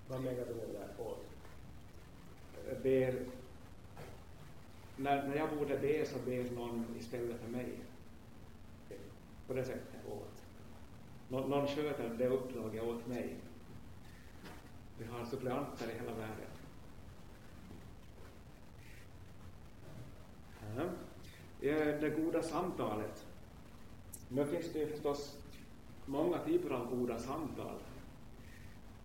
[0.08, 1.26] Vad menar du med det åt?
[2.84, 3.26] Ber,
[4.98, 7.80] när, när jag borde be så ber någon istället för mig.
[9.48, 10.44] På det sättet åt.
[11.28, 13.36] Nå, någon sköter det uppdraget åt mig.
[15.00, 16.50] Vi har suppleanter i hela världen.
[20.78, 20.84] Ja.
[21.68, 23.26] Eh, det goda samtalet.
[24.30, 25.38] Nu finns det ju förstås
[26.06, 27.76] många typer av goda samtal.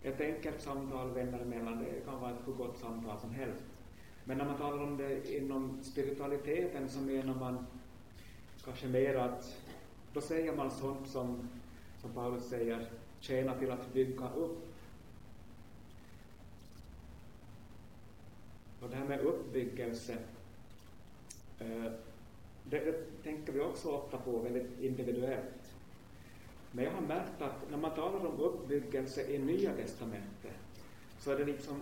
[0.03, 3.64] Ett enkelt samtal vänner emellan, det kan vara ett hur gott samtal som helst.
[4.24, 7.66] Men när man talar om det inom spiritualiteten så menar man
[8.64, 9.57] kanske mer att
[10.12, 11.49] då säger man sånt som,
[12.01, 12.90] som Paulus säger,
[13.20, 14.64] tjäna till att bygga upp.
[18.85, 20.16] Och det här med uppbyggelse
[21.59, 21.93] Eh,
[22.70, 25.74] det, det tänker vi också ofta på väldigt individuellt.
[26.72, 30.53] Men jag har märkt att när man talar om uppbyggelse i Nya Testamentet
[31.18, 31.80] så är det liksom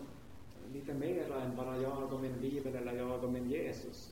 [0.73, 4.11] lite mera än bara jag och min bibel eller jag och min Jesus.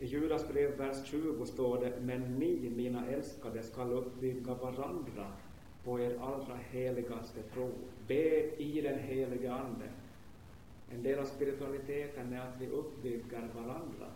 [0.00, 5.32] I Judas brev, vers 20 står det, men ni, mina älskade, skall uppbygga varandra
[5.84, 7.70] på er allra heligaste tro.
[8.06, 9.88] Be i den helige Ande.
[10.94, 14.06] En del av spiritualiteten är att vi uppbygger varandra.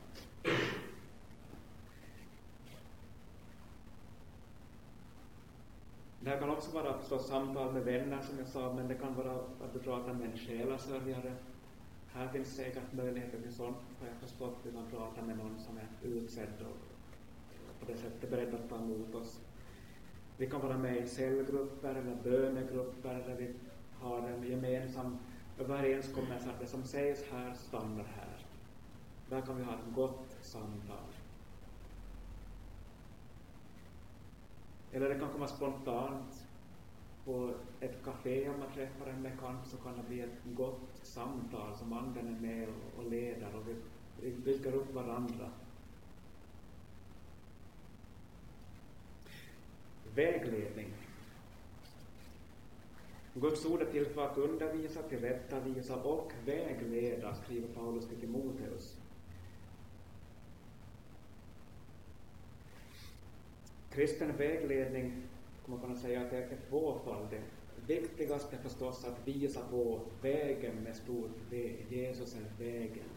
[6.20, 9.14] Det här kan också vara förstås samtal med vänner som jag sa, men det kan
[9.14, 11.32] vara att du pratar med en själasörjare.
[12.12, 14.56] Här finns säkert möjligheter till sånt, har jag förstått.
[14.64, 16.76] att kan prata med någon som är utsedd och
[17.80, 19.40] på det sättet beredd att ta emot oss.
[20.36, 23.54] Vi kan vara med i cellgrupper eller bönegrupper där vi
[23.98, 25.18] har en gemensam
[25.58, 28.36] överenskommelse att det som sägs här stannar här.
[29.30, 31.08] Där kan vi ha ett gott samtal.
[34.92, 36.44] Eller det kan komma spontant
[37.24, 41.76] på ett café om man träffar en bekant så kan det bli ett gott samtal
[41.76, 43.62] som anden är med och leder och
[44.20, 45.50] vi bygger upp varandra.
[50.14, 51.07] Vägledning.
[53.40, 58.96] Guds ord är till för att undervisa, tillrättavisa och vägleda, skriver Paulus till Timoteus.
[63.90, 65.12] Kristen vägledning
[65.64, 67.40] kan man kunna säga att det är tvåfaldig.
[67.86, 71.76] Viktigast är förstås att visa på vägen med stort V.
[71.88, 73.08] Jesus är vägen.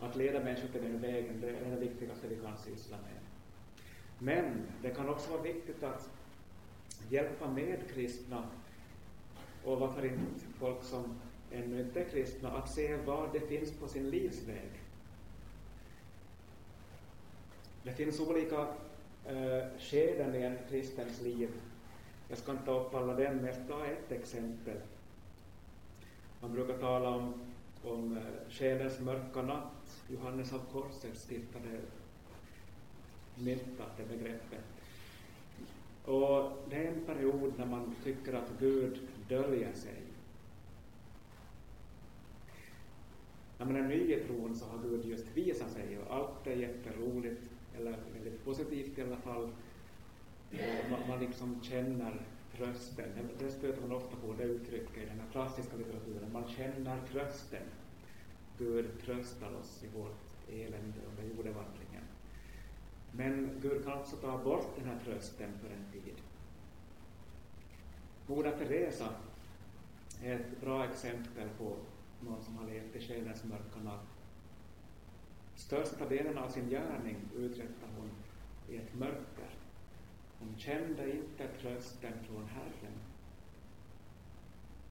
[0.00, 3.20] Att leda människor till den vägen, det är det viktigaste vi kan syssla med.
[4.18, 6.10] Men det kan också vara viktigt att
[7.10, 8.44] hjälpa med kristna
[9.66, 11.04] och varför inte folk som
[11.52, 14.70] ännu inte är kristna, att se vad det finns på sin livsväg.
[17.82, 18.60] Det finns olika
[19.26, 21.50] eh, skeden i en kristens liv.
[22.28, 24.76] Jag ska inte ta upp alla dem, men jag ska ta ett exempel.
[26.40, 27.34] Man brukar tala om,
[27.84, 30.02] om eh, skedens mörka natt.
[30.08, 31.80] Johannes av Korset stiftade
[33.34, 34.64] myntat det begreppet.
[36.04, 38.98] Och det är en period när man tycker att Gud
[39.28, 40.02] döljer sig.
[43.58, 46.56] När man är ny i tron så har Gud just visat sig och allt är
[46.56, 49.50] jätteroligt eller väldigt positivt i alla fall.
[50.90, 52.20] Man, man liksom känner
[52.56, 53.08] trösten.
[53.38, 56.32] Det stöter man ofta på, det uttrycket i den här klassiska litteraturen.
[56.32, 57.62] Man känner trösten.
[58.58, 62.02] Gud tröstar oss i vårt elände under jordevandringen.
[63.12, 66.14] Men Gud kan också ta bort den här trösten för en tid.
[68.26, 69.08] Moder Teresa
[70.22, 71.76] är ett bra exempel på
[72.20, 74.16] någon som har levt i själens mörka natt
[75.56, 78.10] Största delen av sin gärning uträttar hon
[78.68, 79.50] i ett mörker.
[80.38, 82.96] Hon kände inte trösten från Herren.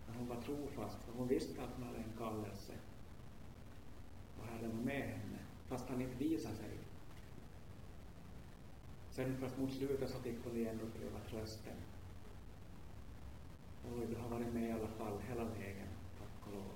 [0.08, 2.74] Men hon var trofast, för hon visste att hon hade en kallelse.
[4.40, 6.70] Och Herren var med henne, fast han inte visade sig.
[9.12, 11.76] Sen först mot slutet så fick hon igen uppleva trösten.
[13.94, 15.88] Oj, du har varit med i alla fall hela vägen,
[16.20, 16.72] tack och lov.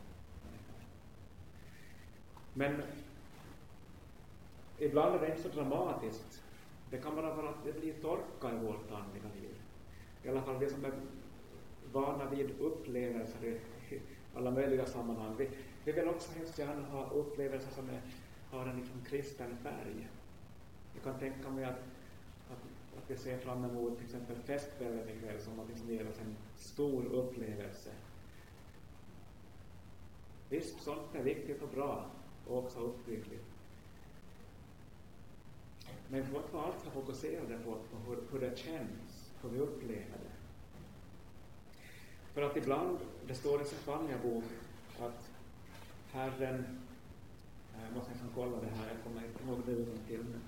[2.53, 2.81] Men
[4.77, 6.43] ibland är det inte så dramatiskt.
[6.89, 9.55] Det kan bara vara att det blir torka i vårt andliga liv.
[10.23, 10.91] I alla fall vi som är
[11.91, 13.59] vana vid upplevelser i
[14.35, 15.35] alla möjliga sammanhang.
[15.37, 15.49] Vi,
[15.85, 18.01] vi vill också helst gärna ha upplevelser som är,
[18.51, 20.09] har en liksom kristen färg.
[20.93, 21.79] Jag kan tänka mig att,
[23.09, 26.35] att, vi ser fram emot till exempel festkvällen ikväll som något som ger oss en
[26.57, 27.89] stor upplevelse.
[30.49, 32.05] Visst, sånt är viktigt och bra
[32.47, 33.45] och också uppbyggligt.
[36.07, 39.59] Men vi får inte vara alltför fokuserade på, på hur, hur det känns, hur vi
[39.59, 40.35] upplever det.
[42.33, 42.97] För att ibland,
[43.27, 44.43] det står i Sefania bok
[44.99, 45.29] att
[46.11, 46.79] Herren,
[47.75, 50.39] eh, jag måste nästan kolla det här, jag kommer inte ihåg det utan till nu.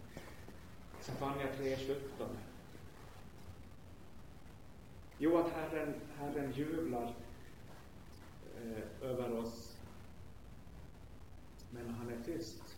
[1.01, 1.97] Sefania 3.17.
[5.23, 7.13] Jo, att Herren, Herren jublar
[8.57, 9.77] eh, över oss,
[11.71, 12.77] men han är tyst.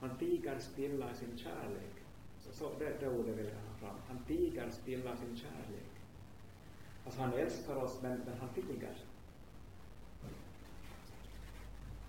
[0.00, 1.92] Han tiger stilla i sin kärlek.
[2.40, 3.96] Så, så det, det ordet vill jag ha fram.
[4.08, 5.92] Han tiger stilla i sin kärlek.
[7.04, 8.96] Alltså han älskar oss, men, men han tiger.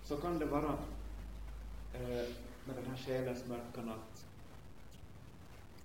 [0.02, 0.78] Så kan det vara
[1.94, 2.28] eh,
[2.64, 4.26] med den här själens mörka natt.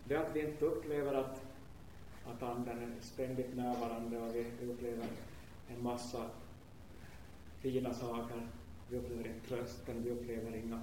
[0.04, 1.51] Det är att vi inte upplever att,
[2.32, 5.08] att anden är ständigt närvarande och vi upplever
[5.68, 6.30] en massa
[7.60, 8.48] fina saker.
[8.90, 10.82] Vi upplever inte trösten, vi upplever inga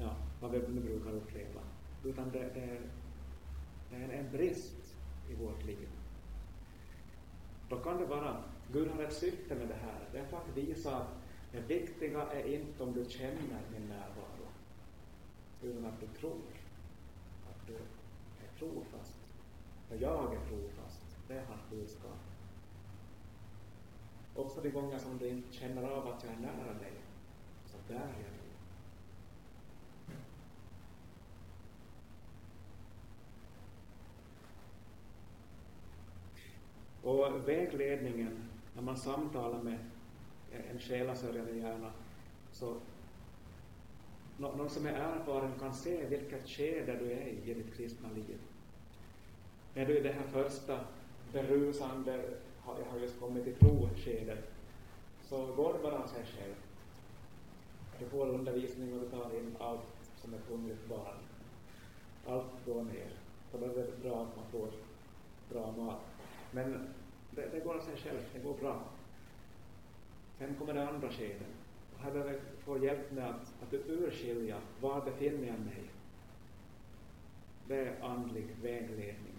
[0.00, 1.60] ja, vad vi nu brukar uppleva.
[2.04, 2.80] Utan det, det,
[3.90, 4.96] det är en brist
[5.30, 5.88] i vårt liv.
[7.68, 8.36] då kan det vara,
[8.72, 10.08] Gud har ett syfte med det här.
[10.12, 11.08] Det är för att visa att
[11.52, 14.46] det viktiga är inte om du känner min närvaro,
[15.62, 16.40] utan att du tror.
[17.50, 19.19] Att du är trofast.
[19.90, 21.00] För jag är trofast.
[21.28, 22.18] Det är hans budskap.
[24.34, 26.92] Också de gånger som du inte känner av att jag är nära dig,
[27.66, 28.50] så där är jag nu.
[37.02, 39.78] Och vägledningen, när man samtalar med
[40.70, 41.92] en själasörjande hjärna,
[42.52, 42.76] så
[44.38, 48.38] någon som är erfaren kan se vilket skede du är i, i ditt kristna liv.
[49.74, 50.80] Är du i det här första
[51.32, 52.24] berusande,
[52.66, 54.50] jag har just kommit i tro-skedet,
[55.28, 56.54] så går det bara av sig själv.
[57.98, 59.80] Du får undervisning och du tar in allt
[60.16, 61.16] som ett hungrigt barn.
[62.26, 63.10] Allt går ner.
[63.52, 64.68] Så då är det bra att man får
[65.52, 66.00] bra mat.
[66.50, 66.88] Men
[67.30, 68.82] det, det går av sig själv, det går bra.
[70.38, 71.46] Sen kommer det andra skedet.
[71.94, 75.82] Och här behöver jag få hjälp med att, att urskilja var befinner jag mig.
[77.68, 79.29] Det är andlig vägledning.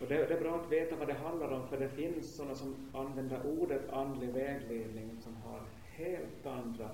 [0.00, 2.54] Och det, det, är bra att veta vad det handlar om, för det finns sådana
[2.54, 5.60] som använder ordet andlig vägledning som har
[5.92, 6.90] helt andra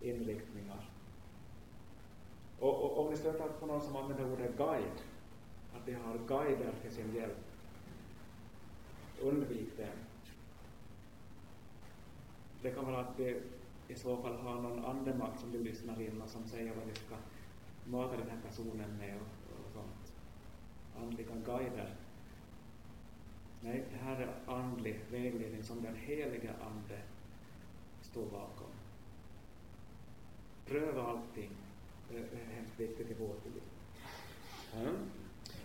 [0.00, 0.88] inriktningar.
[2.60, 5.02] Och, och om ni stöter på någon som använder ordet guide,
[5.76, 7.38] att de har guider till sin hjälp,
[9.22, 9.88] undvik det.
[12.62, 13.40] Det kan vara att vi
[13.88, 16.94] i så fall har någon andemakt som du lyssnar in och som säger vad vi
[16.94, 17.14] ska
[17.84, 20.12] mata den här personen med och, och sånt.
[20.96, 21.94] Andliga guider.
[23.60, 26.98] Nej, det här är andlig vägledning som den helige Ande
[28.02, 28.70] står bakom.
[30.66, 31.50] Pröva allting.
[32.10, 33.62] Det är hemskt viktigt i vårt liv.
[34.76, 34.96] Mm.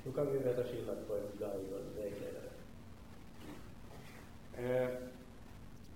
[0.04, 2.50] Hur kan vi veta skillnad på en guide och en vägledare?
[4.58, 4.90] Eh,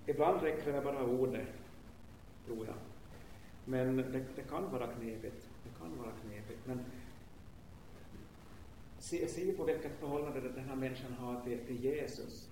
[0.05, 1.47] ibland räcker det med bara ordet,
[2.45, 2.75] tror jag.
[3.65, 5.49] Men det, det, kan vara knepigt.
[5.63, 6.59] Det kan vara knepigt.
[6.65, 6.85] Men
[8.99, 12.49] se, se på vilket förhållande den här människan har till, till Jesus.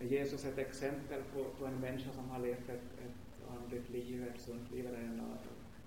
[0.00, 4.40] Är ett exempel på, på en människa som har levt ett, ett andligt liv, ett
[4.40, 5.22] sunt liv, eller en,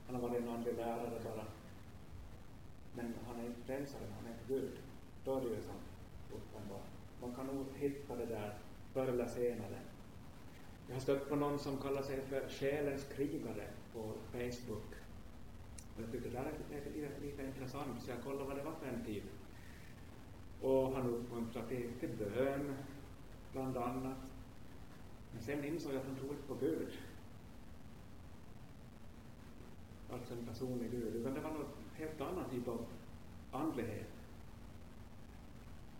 [0.05, 1.45] han har varit en andlig lärare bara.
[2.95, 4.71] Men han är inte frälsaren, han är inte Gud.
[5.25, 5.75] Då är det ju som,
[6.35, 6.87] uppenbart.
[7.21, 8.57] Man kan nog hitta det där
[8.93, 9.79] förr eller senare.
[10.87, 14.91] Jag har stött på någon som kallar sig för själens krigare på Facebook.
[15.95, 18.73] Och jag tyckte det där är lite, lite intressant, så jag kollade vad det var
[18.73, 19.23] för en typ.
[20.61, 22.75] Och han uppmuntrade till, till bön,
[23.51, 24.17] bland annat.
[25.33, 26.91] Men sen insåg jag att han tror inte på Gud.
[30.09, 32.85] Alltså en personlig Gud, utan det var något helt annan typ av
[33.51, 34.11] andlighet.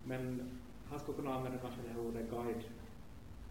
[0.04, 0.50] Men
[0.90, 2.64] han skulle kunna använda kanske det här ordet guide,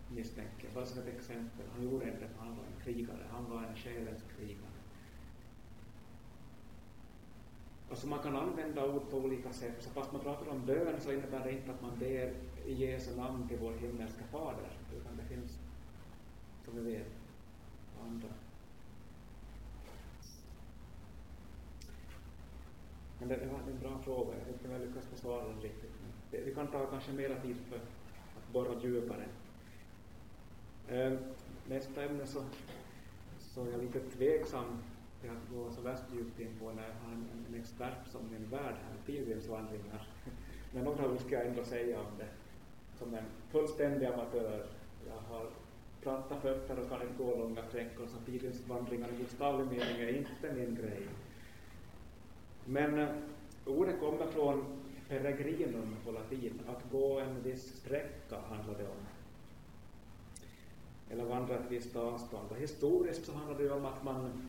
[0.09, 1.67] misstänker jag, bara som ett exempel.
[1.75, 4.70] Han gjorde inte det, för han var en krigare, han var en själens krigare.
[7.91, 11.13] Alltså man kan använda ord på olika sätt, så fast man pratar om bön så
[11.13, 12.33] innebär det inte att man ber
[12.67, 15.59] i Jesu namn till vår himmelska Fader, utan det finns,
[16.65, 17.07] som vi vet,
[18.05, 18.29] andra.
[23.19, 25.91] Men det var en bra fråga, jag vet inte om jag lyckas besvara den riktigt.
[26.31, 29.25] Vi kan ta kanske mera tid för att borra djupare.
[30.89, 31.19] Ehm,
[31.69, 32.45] nästa ämne så,
[33.39, 34.83] så är jag lite tveksam
[35.23, 38.21] det att gå så värst djupt in på när jag har en, en expert som
[38.31, 40.09] min värd här, pilgrimsvandringar.
[40.73, 42.29] Men några ska jag ändå säga om det.
[42.99, 44.67] Som en fullständig amatör.
[45.07, 45.51] Jag har
[46.03, 50.53] platta fötter och kan inte gå långa sträckor, så pilgrimsvandringar i bokstavlig mening är inte
[50.55, 51.07] min grej.
[52.65, 53.09] Men eh,
[53.67, 54.65] ordet kommer från
[55.09, 59.07] peregrinum på latin, att gå en viss sträcka handlar det om.
[61.11, 62.51] Eller vandra ett visst avstånd.
[62.51, 64.49] Och historiskt så handlar det om att man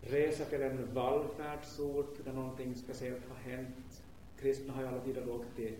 [0.00, 4.02] reser till en vallfärdsort där någonting speciellt har hänt.
[4.40, 5.74] Kristna har ju alla tider åkt till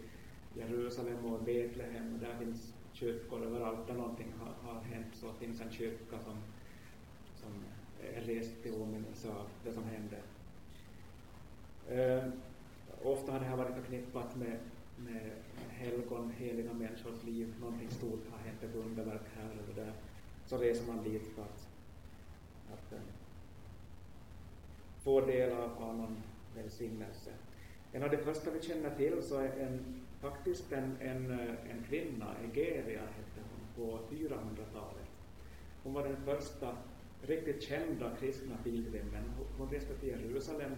[0.54, 5.60] Jerusalem och Betlehem och där finns kyrkor överallt där någonting har, har hänt så finns
[5.60, 6.36] en kyrka som,
[7.36, 7.64] som
[8.14, 10.16] är rest till åminnelse av det som hände.
[11.88, 12.28] Eh,
[13.02, 14.58] ofta har det här varit förknippat med,
[14.96, 15.30] med
[15.68, 19.92] helgon, heliga människors liv, någonting stort har hänt, ett underverk här eller där.
[20.46, 22.98] Så reser man dit för att äh,
[25.08, 26.22] få del av, av någon
[26.56, 27.30] välsignelse.
[27.92, 31.30] En av de första vi känner till så är en, faktiskt en, en,
[31.70, 35.10] en kvinna, Egeria hette hon, på 400-talet.
[35.82, 36.76] Hon var den första
[37.22, 39.24] riktigt kända kristna pilgrimen.
[39.58, 40.72] Hon reste till Jerusalem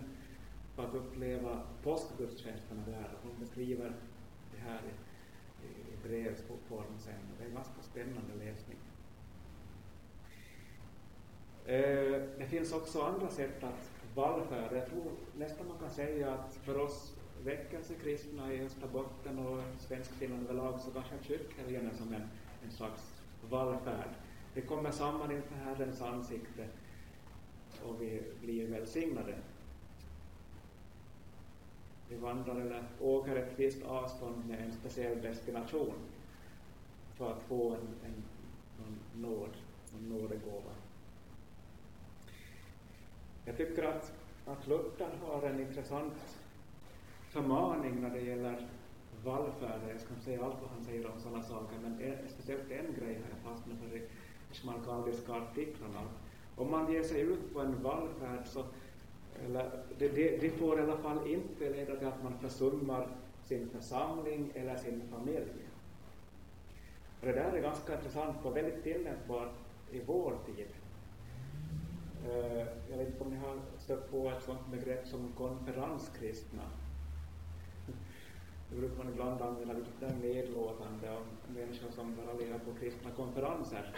[0.74, 3.10] för att uppleva påskgudstjänsterna där.
[3.22, 3.92] Hon beskriver
[4.54, 4.80] det här
[5.62, 7.14] i, i brevform sen.
[7.38, 8.78] Det är en ganska spännande läsning.
[11.66, 16.54] Eh, det finns också andra sätt att Vallfärd, Jag tror nästan man kan säga att
[16.54, 22.28] för oss väckelsekristna i Österbotten och Svenskfinland överlag så kanske kyrkhelgen är som en,
[22.64, 23.14] en slags
[23.50, 24.08] vallfärd.
[24.54, 26.66] Vi kommer samman inför Herrens ansikte
[27.86, 29.34] och vi blir välsignade.
[32.08, 35.94] Vi vandrar eller åker ett visst avstånd med en speciell destination
[37.16, 38.24] för att få en, en,
[38.86, 39.56] en nåd,
[39.98, 40.72] en nådegåva.
[43.50, 44.12] Jag tycker att,
[44.46, 46.12] att Luther har en intressant
[47.30, 48.66] förmaning när det gäller
[49.24, 49.80] vallfärd.
[49.90, 52.94] Jag ska inte säga allt vad han säger om sådana saker, men en, speciellt en
[52.98, 54.02] grej har jag fastnat för i
[54.52, 56.00] Schmalkaldiska artiklarna.
[56.56, 58.64] Om man ger sig ut på en vallfärd så
[59.46, 63.08] eller, det, det, det får i alla fall inte leda till att man försummar
[63.44, 65.66] sin församling eller sin familj.
[67.20, 69.52] Och det där är ganska intressant och väldigt tillämpbart
[69.92, 70.68] i vår tid.
[72.28, 76.62] Eh, jag vet inte om ni har stött på ett sådant begrepp som konferenskristna.
[78.70, 83.94] Det brukar man ibland använda lite nedlåtande om människor som bara lever på kristna konferenser.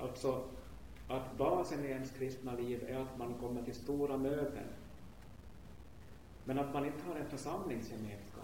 [0.00, 0.44] Alltså,
[1.08, 4.66] att basen i ens kristna liv är att man kommer till stora möten.
[6.44, 8.42] Men att man inte har en församlingsgemenskap.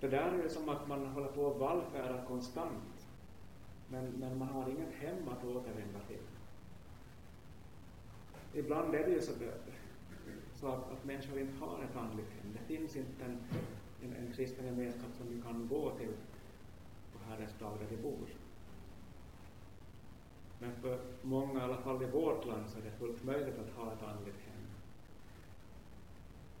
[0.00, 2.95] Det där är som att man håller på att vallfärda konstant.
[3.88, 6.22] Men, men man har inget hem att återvända till.
[8.54, 9.32] Ibland är det ju så,
[10.54, 12.52] så att, att människor inte har ett andligt hem.
[12.52, 13.38] Det finns inte en,
[14.02, 16.12] en, en kristen gemenskap som vi kan gå till
[17.12, 18.28] på Herrens dag där vi bor.
[20.58, 23.76] Men för många, i alla fall i vårt land, så är det fullt möjligt att
[23.76, 24.66] ha ett andligt hem.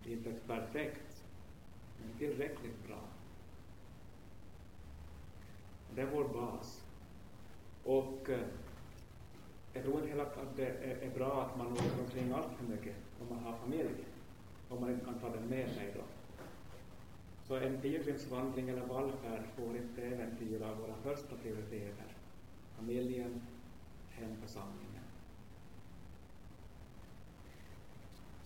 [0.04, 1.24] Det är inte perfekt,
[2.00, 3.00] men tillräckligt bra.
[5.94, 6.85] Det är vår bas.
[7.86, 8.40] Och eh,
[9.72, 10.66] jag tror inte heller att det
[11.02, 14.04] är, bra att man åker omkring allt för mycket om man har familj,
[14.68, 16.00] om man inte kan ta den med sig då.
[17.48, 22.06] Så en pilgrimsvandring eller vallfärd får inte äventyra våra första prioriteter,
[22.76, 23.42] familjen,
[24.10, 25.04] hemförsamlingen.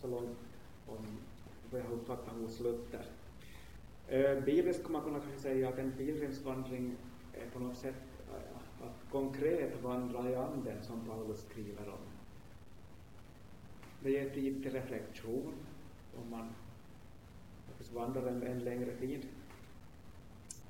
[0.00, 0.38] Så långt
[0.86, 1.06] om
[1.70, 3.04] vad jag uppfattar hos Luther.
[4.08, 6.96] Eh, bibliskt kan man kunna kanske säga att en pilgrimsvandring
[7.32, 8.10] är på något sätt
[8.82, 12.04] att konkret vandra i anden, som Paulus skriver om.
[14.02, 15.52] Det ger tid till reflektion
[16.22, 16.54] om man
[17.94, 19.28] vandrar en, en längre tid.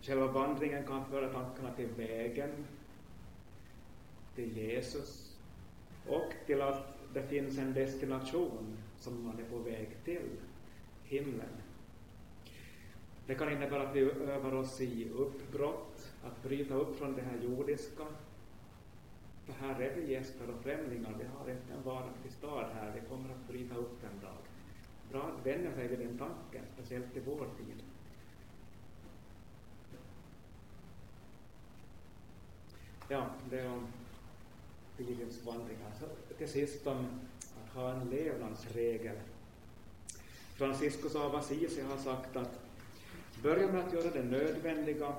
[0.02, 2.50] Själva vandringen kan föra tankarna till vägen,
[4.34, 5.36] till Jesus
[6.08, 10.30] och till att det finns en destination som man är på väg till,
[11.04, 11.50] himlen.
[13.26, 17.38] Det kan innebära att vi övar oss i uppbrott, att bryta upp från det här
[17.42, 18.04] jordiska.
[19.46, 23.08] För här är vi gäster och främlingar, vi har inte en varaktig stad här, vi
[23.08, 24.38] kommer att bryta upp en dag.
[25.12, 27.82] Bra att vänja sig vid den tanken, speciellt i vår tid.
[33.08, 33.86] Ja, det är om
[34.96, 35.92] pilgrimsvandringar.
[36.00, 37.06] Så till sist om
[37.62, 39.16] att ha en levnadsregel.
[40.54, 42.60] Franciscus av Assisi har sagt att
[43.42, 45.14] börja med att göra det nödvändiga,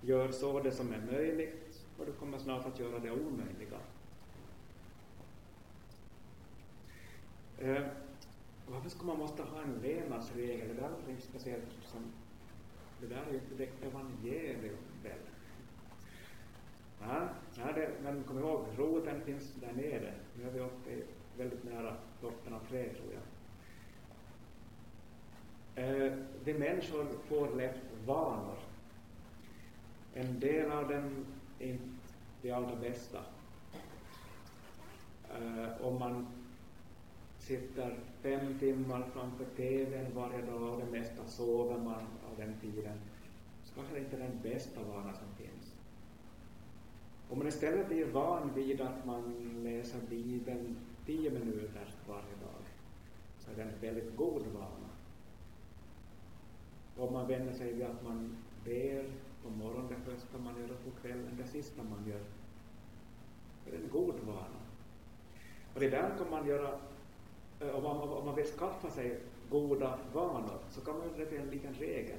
[0.00, 3.78] gör så det som är möjligt och du kommer snart att göra det omöjliga.
[7.58, 7.86] Eh,
[8.66, 10.68] varför ska man måste ha en levnadsregel?
[10.68, 12.00] Det där är inte speciellt som,
[13.00, 15.18] det där är ju inte direkt evangelium väl?
[17.00, 20.14] Ja, det, men kom ihåg, roten finns där nere.
[20.38, 20.90] Nu är vi uppe
[21.36, 23.22] väldigt nära toppen av träd, tror jag.
[25.84, 26.12] Eh,
[26.44, 28.56] vi människor får lätt vanor.
[30.18, 31.26] En del av dem
[31.58, 31.82] är inte
[32.42, 33.18] de allra bästa.
[35.40, 36.26] Uh, om man
[37.38, 42.98] sitter fem timmar framför TVn varje dag och det mesta sover man av den tiden,
[43.64, 45.74] så kanske det inte är den bästa vanan som finns.
[47.30, 52.62] Om man istället blir van vid att man läser Bibeln tio minuter varje dag,
[53.38, 54.90] så är det en väldigt god vana.
[56.96, 59.04] Om man vänjer sig vid att man ber
[59.46, 62.20] på morgonen det första man gör och på kvällen det sista man gör,
[63.64, 64.60] Det är en god vana.
[65.74, 66.78] Och det där kan man göra,
[67.60, 69.20] eh, om man, om man vill skaffa sig
[69.50, 72.18] goda vanor, så kan man göra det till en liten regel.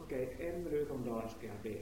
[0.00, 1.78] Okej, okay, en minut om dagen ska jag be.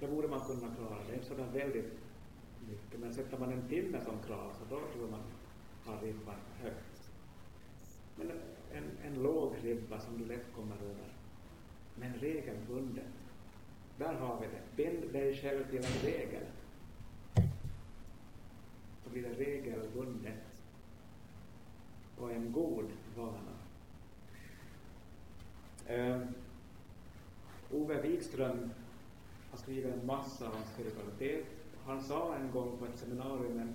[0.00, 0.98] Det borde man kunna klara.
[1.10, 1.98] Det är sådär väldigt
[2.68, 3.00] mycket.
[3.00, 5.22] Men sätter man en timme som krav så då tror jag man
[5.84, 7.10] har ribban högt.
[8.16, 8.30] Men
[8.72, 11.17] en, en låg ribba som du lätt kommer över.
[12.00, 13.04] Men regelbundet.
[13.96, 14.76] Där har vi det.
[14.76, 16.42] Bind dig själv till en regel.
[19.04, 20.34] Då blir det regelbundet.
[22.18, 22.86] Och en god
[23.16, 23.58] vana.
[25.90, 26.26] Uh,
[27.72, 28.70] Ove Wikström
[29.50, 31.44] har skrivit en massa om spiritualitet.
[31.86, 33.74] Han sa en gång på ett seminarium en,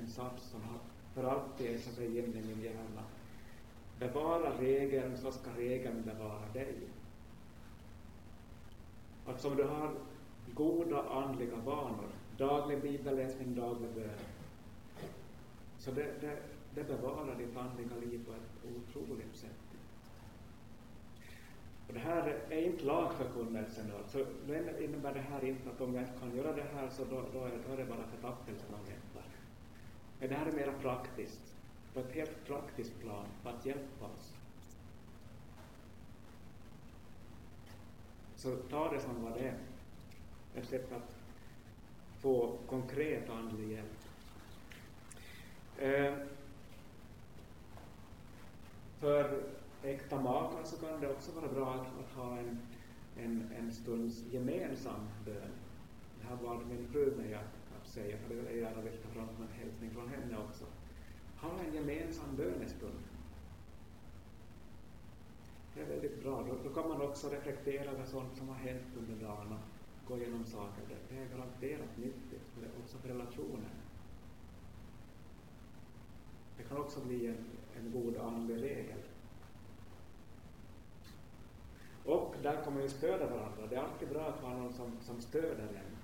[0.00, 0.78] en sats som har
[1.14, 3.02] för alltid satt sig in i min hjärna.
[3.98, 6.74] Bevara regeln så ska regeln bevara dig.
[9.26, 9.90] Att om du har
[10.54, 14.18] goda andliga vanor, daglig bibelläsning, daglig bön,
[15.78, 16.38] så det, det,
[16.74, 19.50] det bevarar ditt andliga liv på ett otroligt sätt.
[21.88, 25.94] Och det här är inte lagförkunnelsen då, så det innebär det här inte att om
[25.94, 28.64] jag inte kan göra det här så då, då, är, då är det bara förtappelse
[28.70, 29.28] man väntar.
[30.20, 31.56] Men det här är mera praktiskt,
[31.94, 34.33] på ett helt praktiskt plan, för att hjälpa oss.
[38.44, 39.58] Så ta det som vad det är.
[40.54, 41.16] Ett sätt att
[42.20, 43.98] få konkret andlig hjälp.
[45.78, 46.14] Eh,
[49.00, 49.42] för
[49.82, 52.58] äkta makar så kan det också vara bra att, att ha en,
[53.16, 55.52] en, en stunds gemensam bön.
[56.20, 59.08] Det här valde min fru mig att, att säga, för det vill jag gärna lyfta
[59.08, 60.64] fram en hälsning från henne också.
[61.40, 63.13] Ha en gemensam bönestund.
[65.74, 66.42] Det är väldigt bra.
[66.48, 70.18] Då, då kan man också reflektera över sånt som har hänt under dagen och gå
[70.18, 70.82] igenom saker.
[70.88, 73.70] Det, det är garanterat nyttigt, för också för relationen.
[76.56, 77.44] Det kan också bli en,
[77.76, 78.98] en god andlig regel.
[82.04, 83.66] Och där kommer vi stödja varandra.
[83.70, 85.96] Det är alltid bra att ha någon som, som stöder en.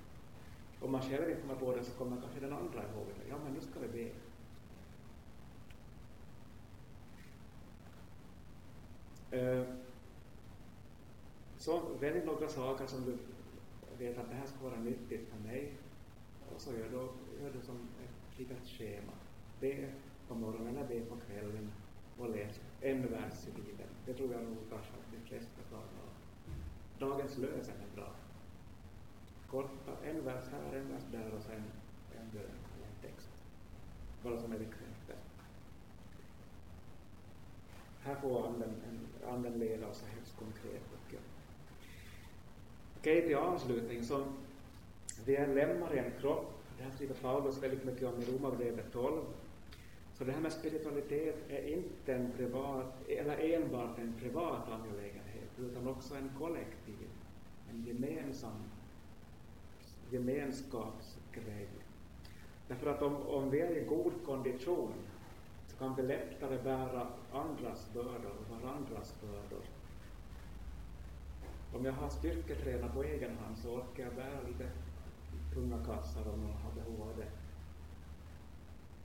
[0.81, 3.29] Om man själv inte kommer på det så kommer kanske den andra ihåg det.
[3.29, 4.11] Ja, men nu ska vi be.
[9.31, 9.63] Eh,
[11.59, 13.19] så välj några saker som du
[14.05, 15.73] vet att det här ska vara nyttigt för mig.
[16.55, 16.97] Och så gör du,
[17.45, 19.13] gör du som ett litet schema.
[19.61, 19.93] Be
[20.29, 21.73] på morgonen eller be på kvällen
[22.19, 23.91] och läs en vers i Bibeln.
[24.07, 26.11] Det tror jag nog kanske att de flesta klarar av.
[26.99, 28.13] Dagens lösen är bra.
[29.51, 31.65] Korta, en vers här, en vers där och sen
[32.19, 33.31] en bön eller en text.
[34.23, 34.90] Bara som är bekvämt.
[38.11, 40.83] Här får anden, en, anden leda oss högst konkret.
[40.93, 41.15] Och,
[42.99, 44.25] Okej, till avslutning så
[45.27, 46.53] vi är lemmar i en kropp.
[46.79, 49.23] Det här skriver Paulus väldigt mycket om i Romarbrevet 12.
[50.15, 55.89] Så det här med spiritualitet är inte en privat, eller enbart en privat angelägenhet, utan
[55.89, 57.09] också en kollektiv,
[57.71, 58.63] en gemensam
[60.11, 61.69] gemenskapsgrej.
[62.69, 64.93] Därför att om, om vi är i god kondition
[65.81, 69.65] kan vi lättare bära andras bördor och varandras bördor.
[71.75, 74.71] Om jag har styrketränat på egen hand så orkar jag bära lite
[75.55, 77.27] tunga kassar om någon har behov av det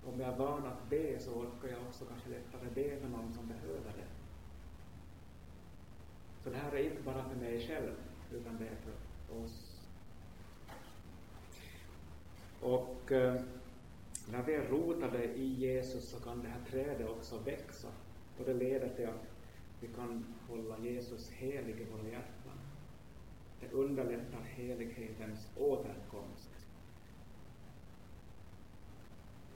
[0.07, 3.33] om jag är van att be så orkar jag också kanske lättare be för någon
[3.33, 4.07] som behöver det.
[6.43, 7.93] Så det här är inte bara för mig själv,
[8.31, 9.81] utan det är för oss.
[12.61, 13.41] Och eh,
[14.31, 17.87] när vi är rotade i Jesus så kan det här trädet också växa.
[18.39, 19.27] Och det leder till att
[19.81, 22.59] vi kan hålla Jesus helig i våra hjärtan.
[23.59, 26.55] Det underlättar helighetens återkomst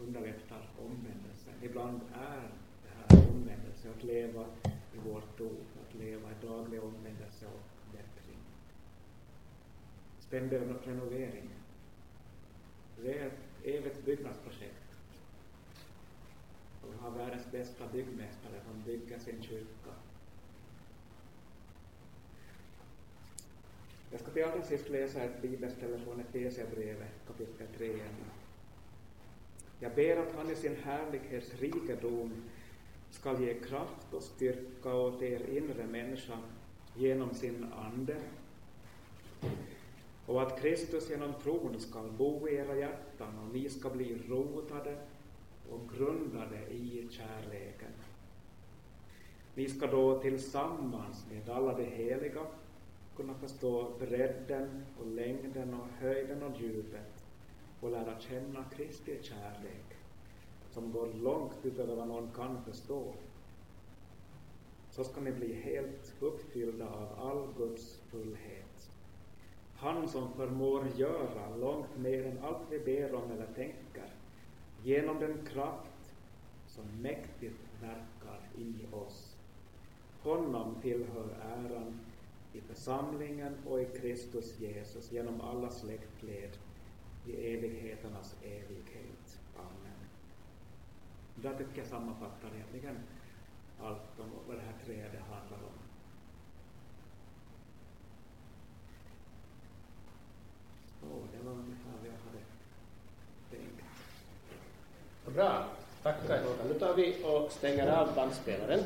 [0.02, 1.50] underlättar omvändelse.
[1.62, 2.50] Ibland är
[2.84, 4.46] det här omvändelse, att leva
[4.94, 8.38] i vårt dop, att leva i daglig omvändelse och bättring.
[10.20, 11.50] Ständig renovering.
[13.02, 14.98] Det är ett evigt byggnadsprojekt.
[16.84, 19.94] Och vi har världens bästa byggmästare som bygger sin kyrka.
[24.12, 28.00] Jag ska till allra sist läsa ett bibelställe från Efesierbrevet kapitel 3
[29.80, 32.34] jag ber att han i sin härlighets rikedom
[33.12, 36.38] skall ge kraft och styrka åt er inre människa
[36.96, 38.16] genom sin ande
[40.26, 44.98] och att Kristus genom tron skall bo i era hjärtan och ni ska bli rotade
[45.72, 47.92] och grundade i kärleken.
[49.56, 52.46] Ni ska då tillsammans med alla de heliga
[53.16, 57.26] kunna förstå bredden och längden och höjden och djupet
[57.82, 59.98] och lära känna Kristi kärlek
[60.72, 63.14] som går långt utöver vad någon kan förstå.
[64.92, 68.92] Så ska ni bli helt uppfyllda av all Guds fullhet.
[69.76, 73.89] Han som förmår göra långt mer än allt vi ber om eller tänker,
[74.84, 76.16] genom den kraft
[76.68, 79.36] som mäktigt verkar i oss.
[80.22, 82.00] Honom tillhör äran
[82.54, 86.58] i församlingen och i Kristus Jesus genom alla släktled
[87.26, 89.40] i evigheternas evighet.
[89.56, 90.00] Amen.
[91.36, 93.00] Där tycker jag sammanfattar egentligen
[93.82, 95.80] allt om vad det här trädet handlar om.
[101.00, 101.06] Så,
[101.38, 102.19] det var ungefär vad jag
[105.40, 105.64] Bra.
[106.04, 106.68] Tackar Håkan.
[106.68, 108.80] Nu tar vi och stänger av bandspelaren.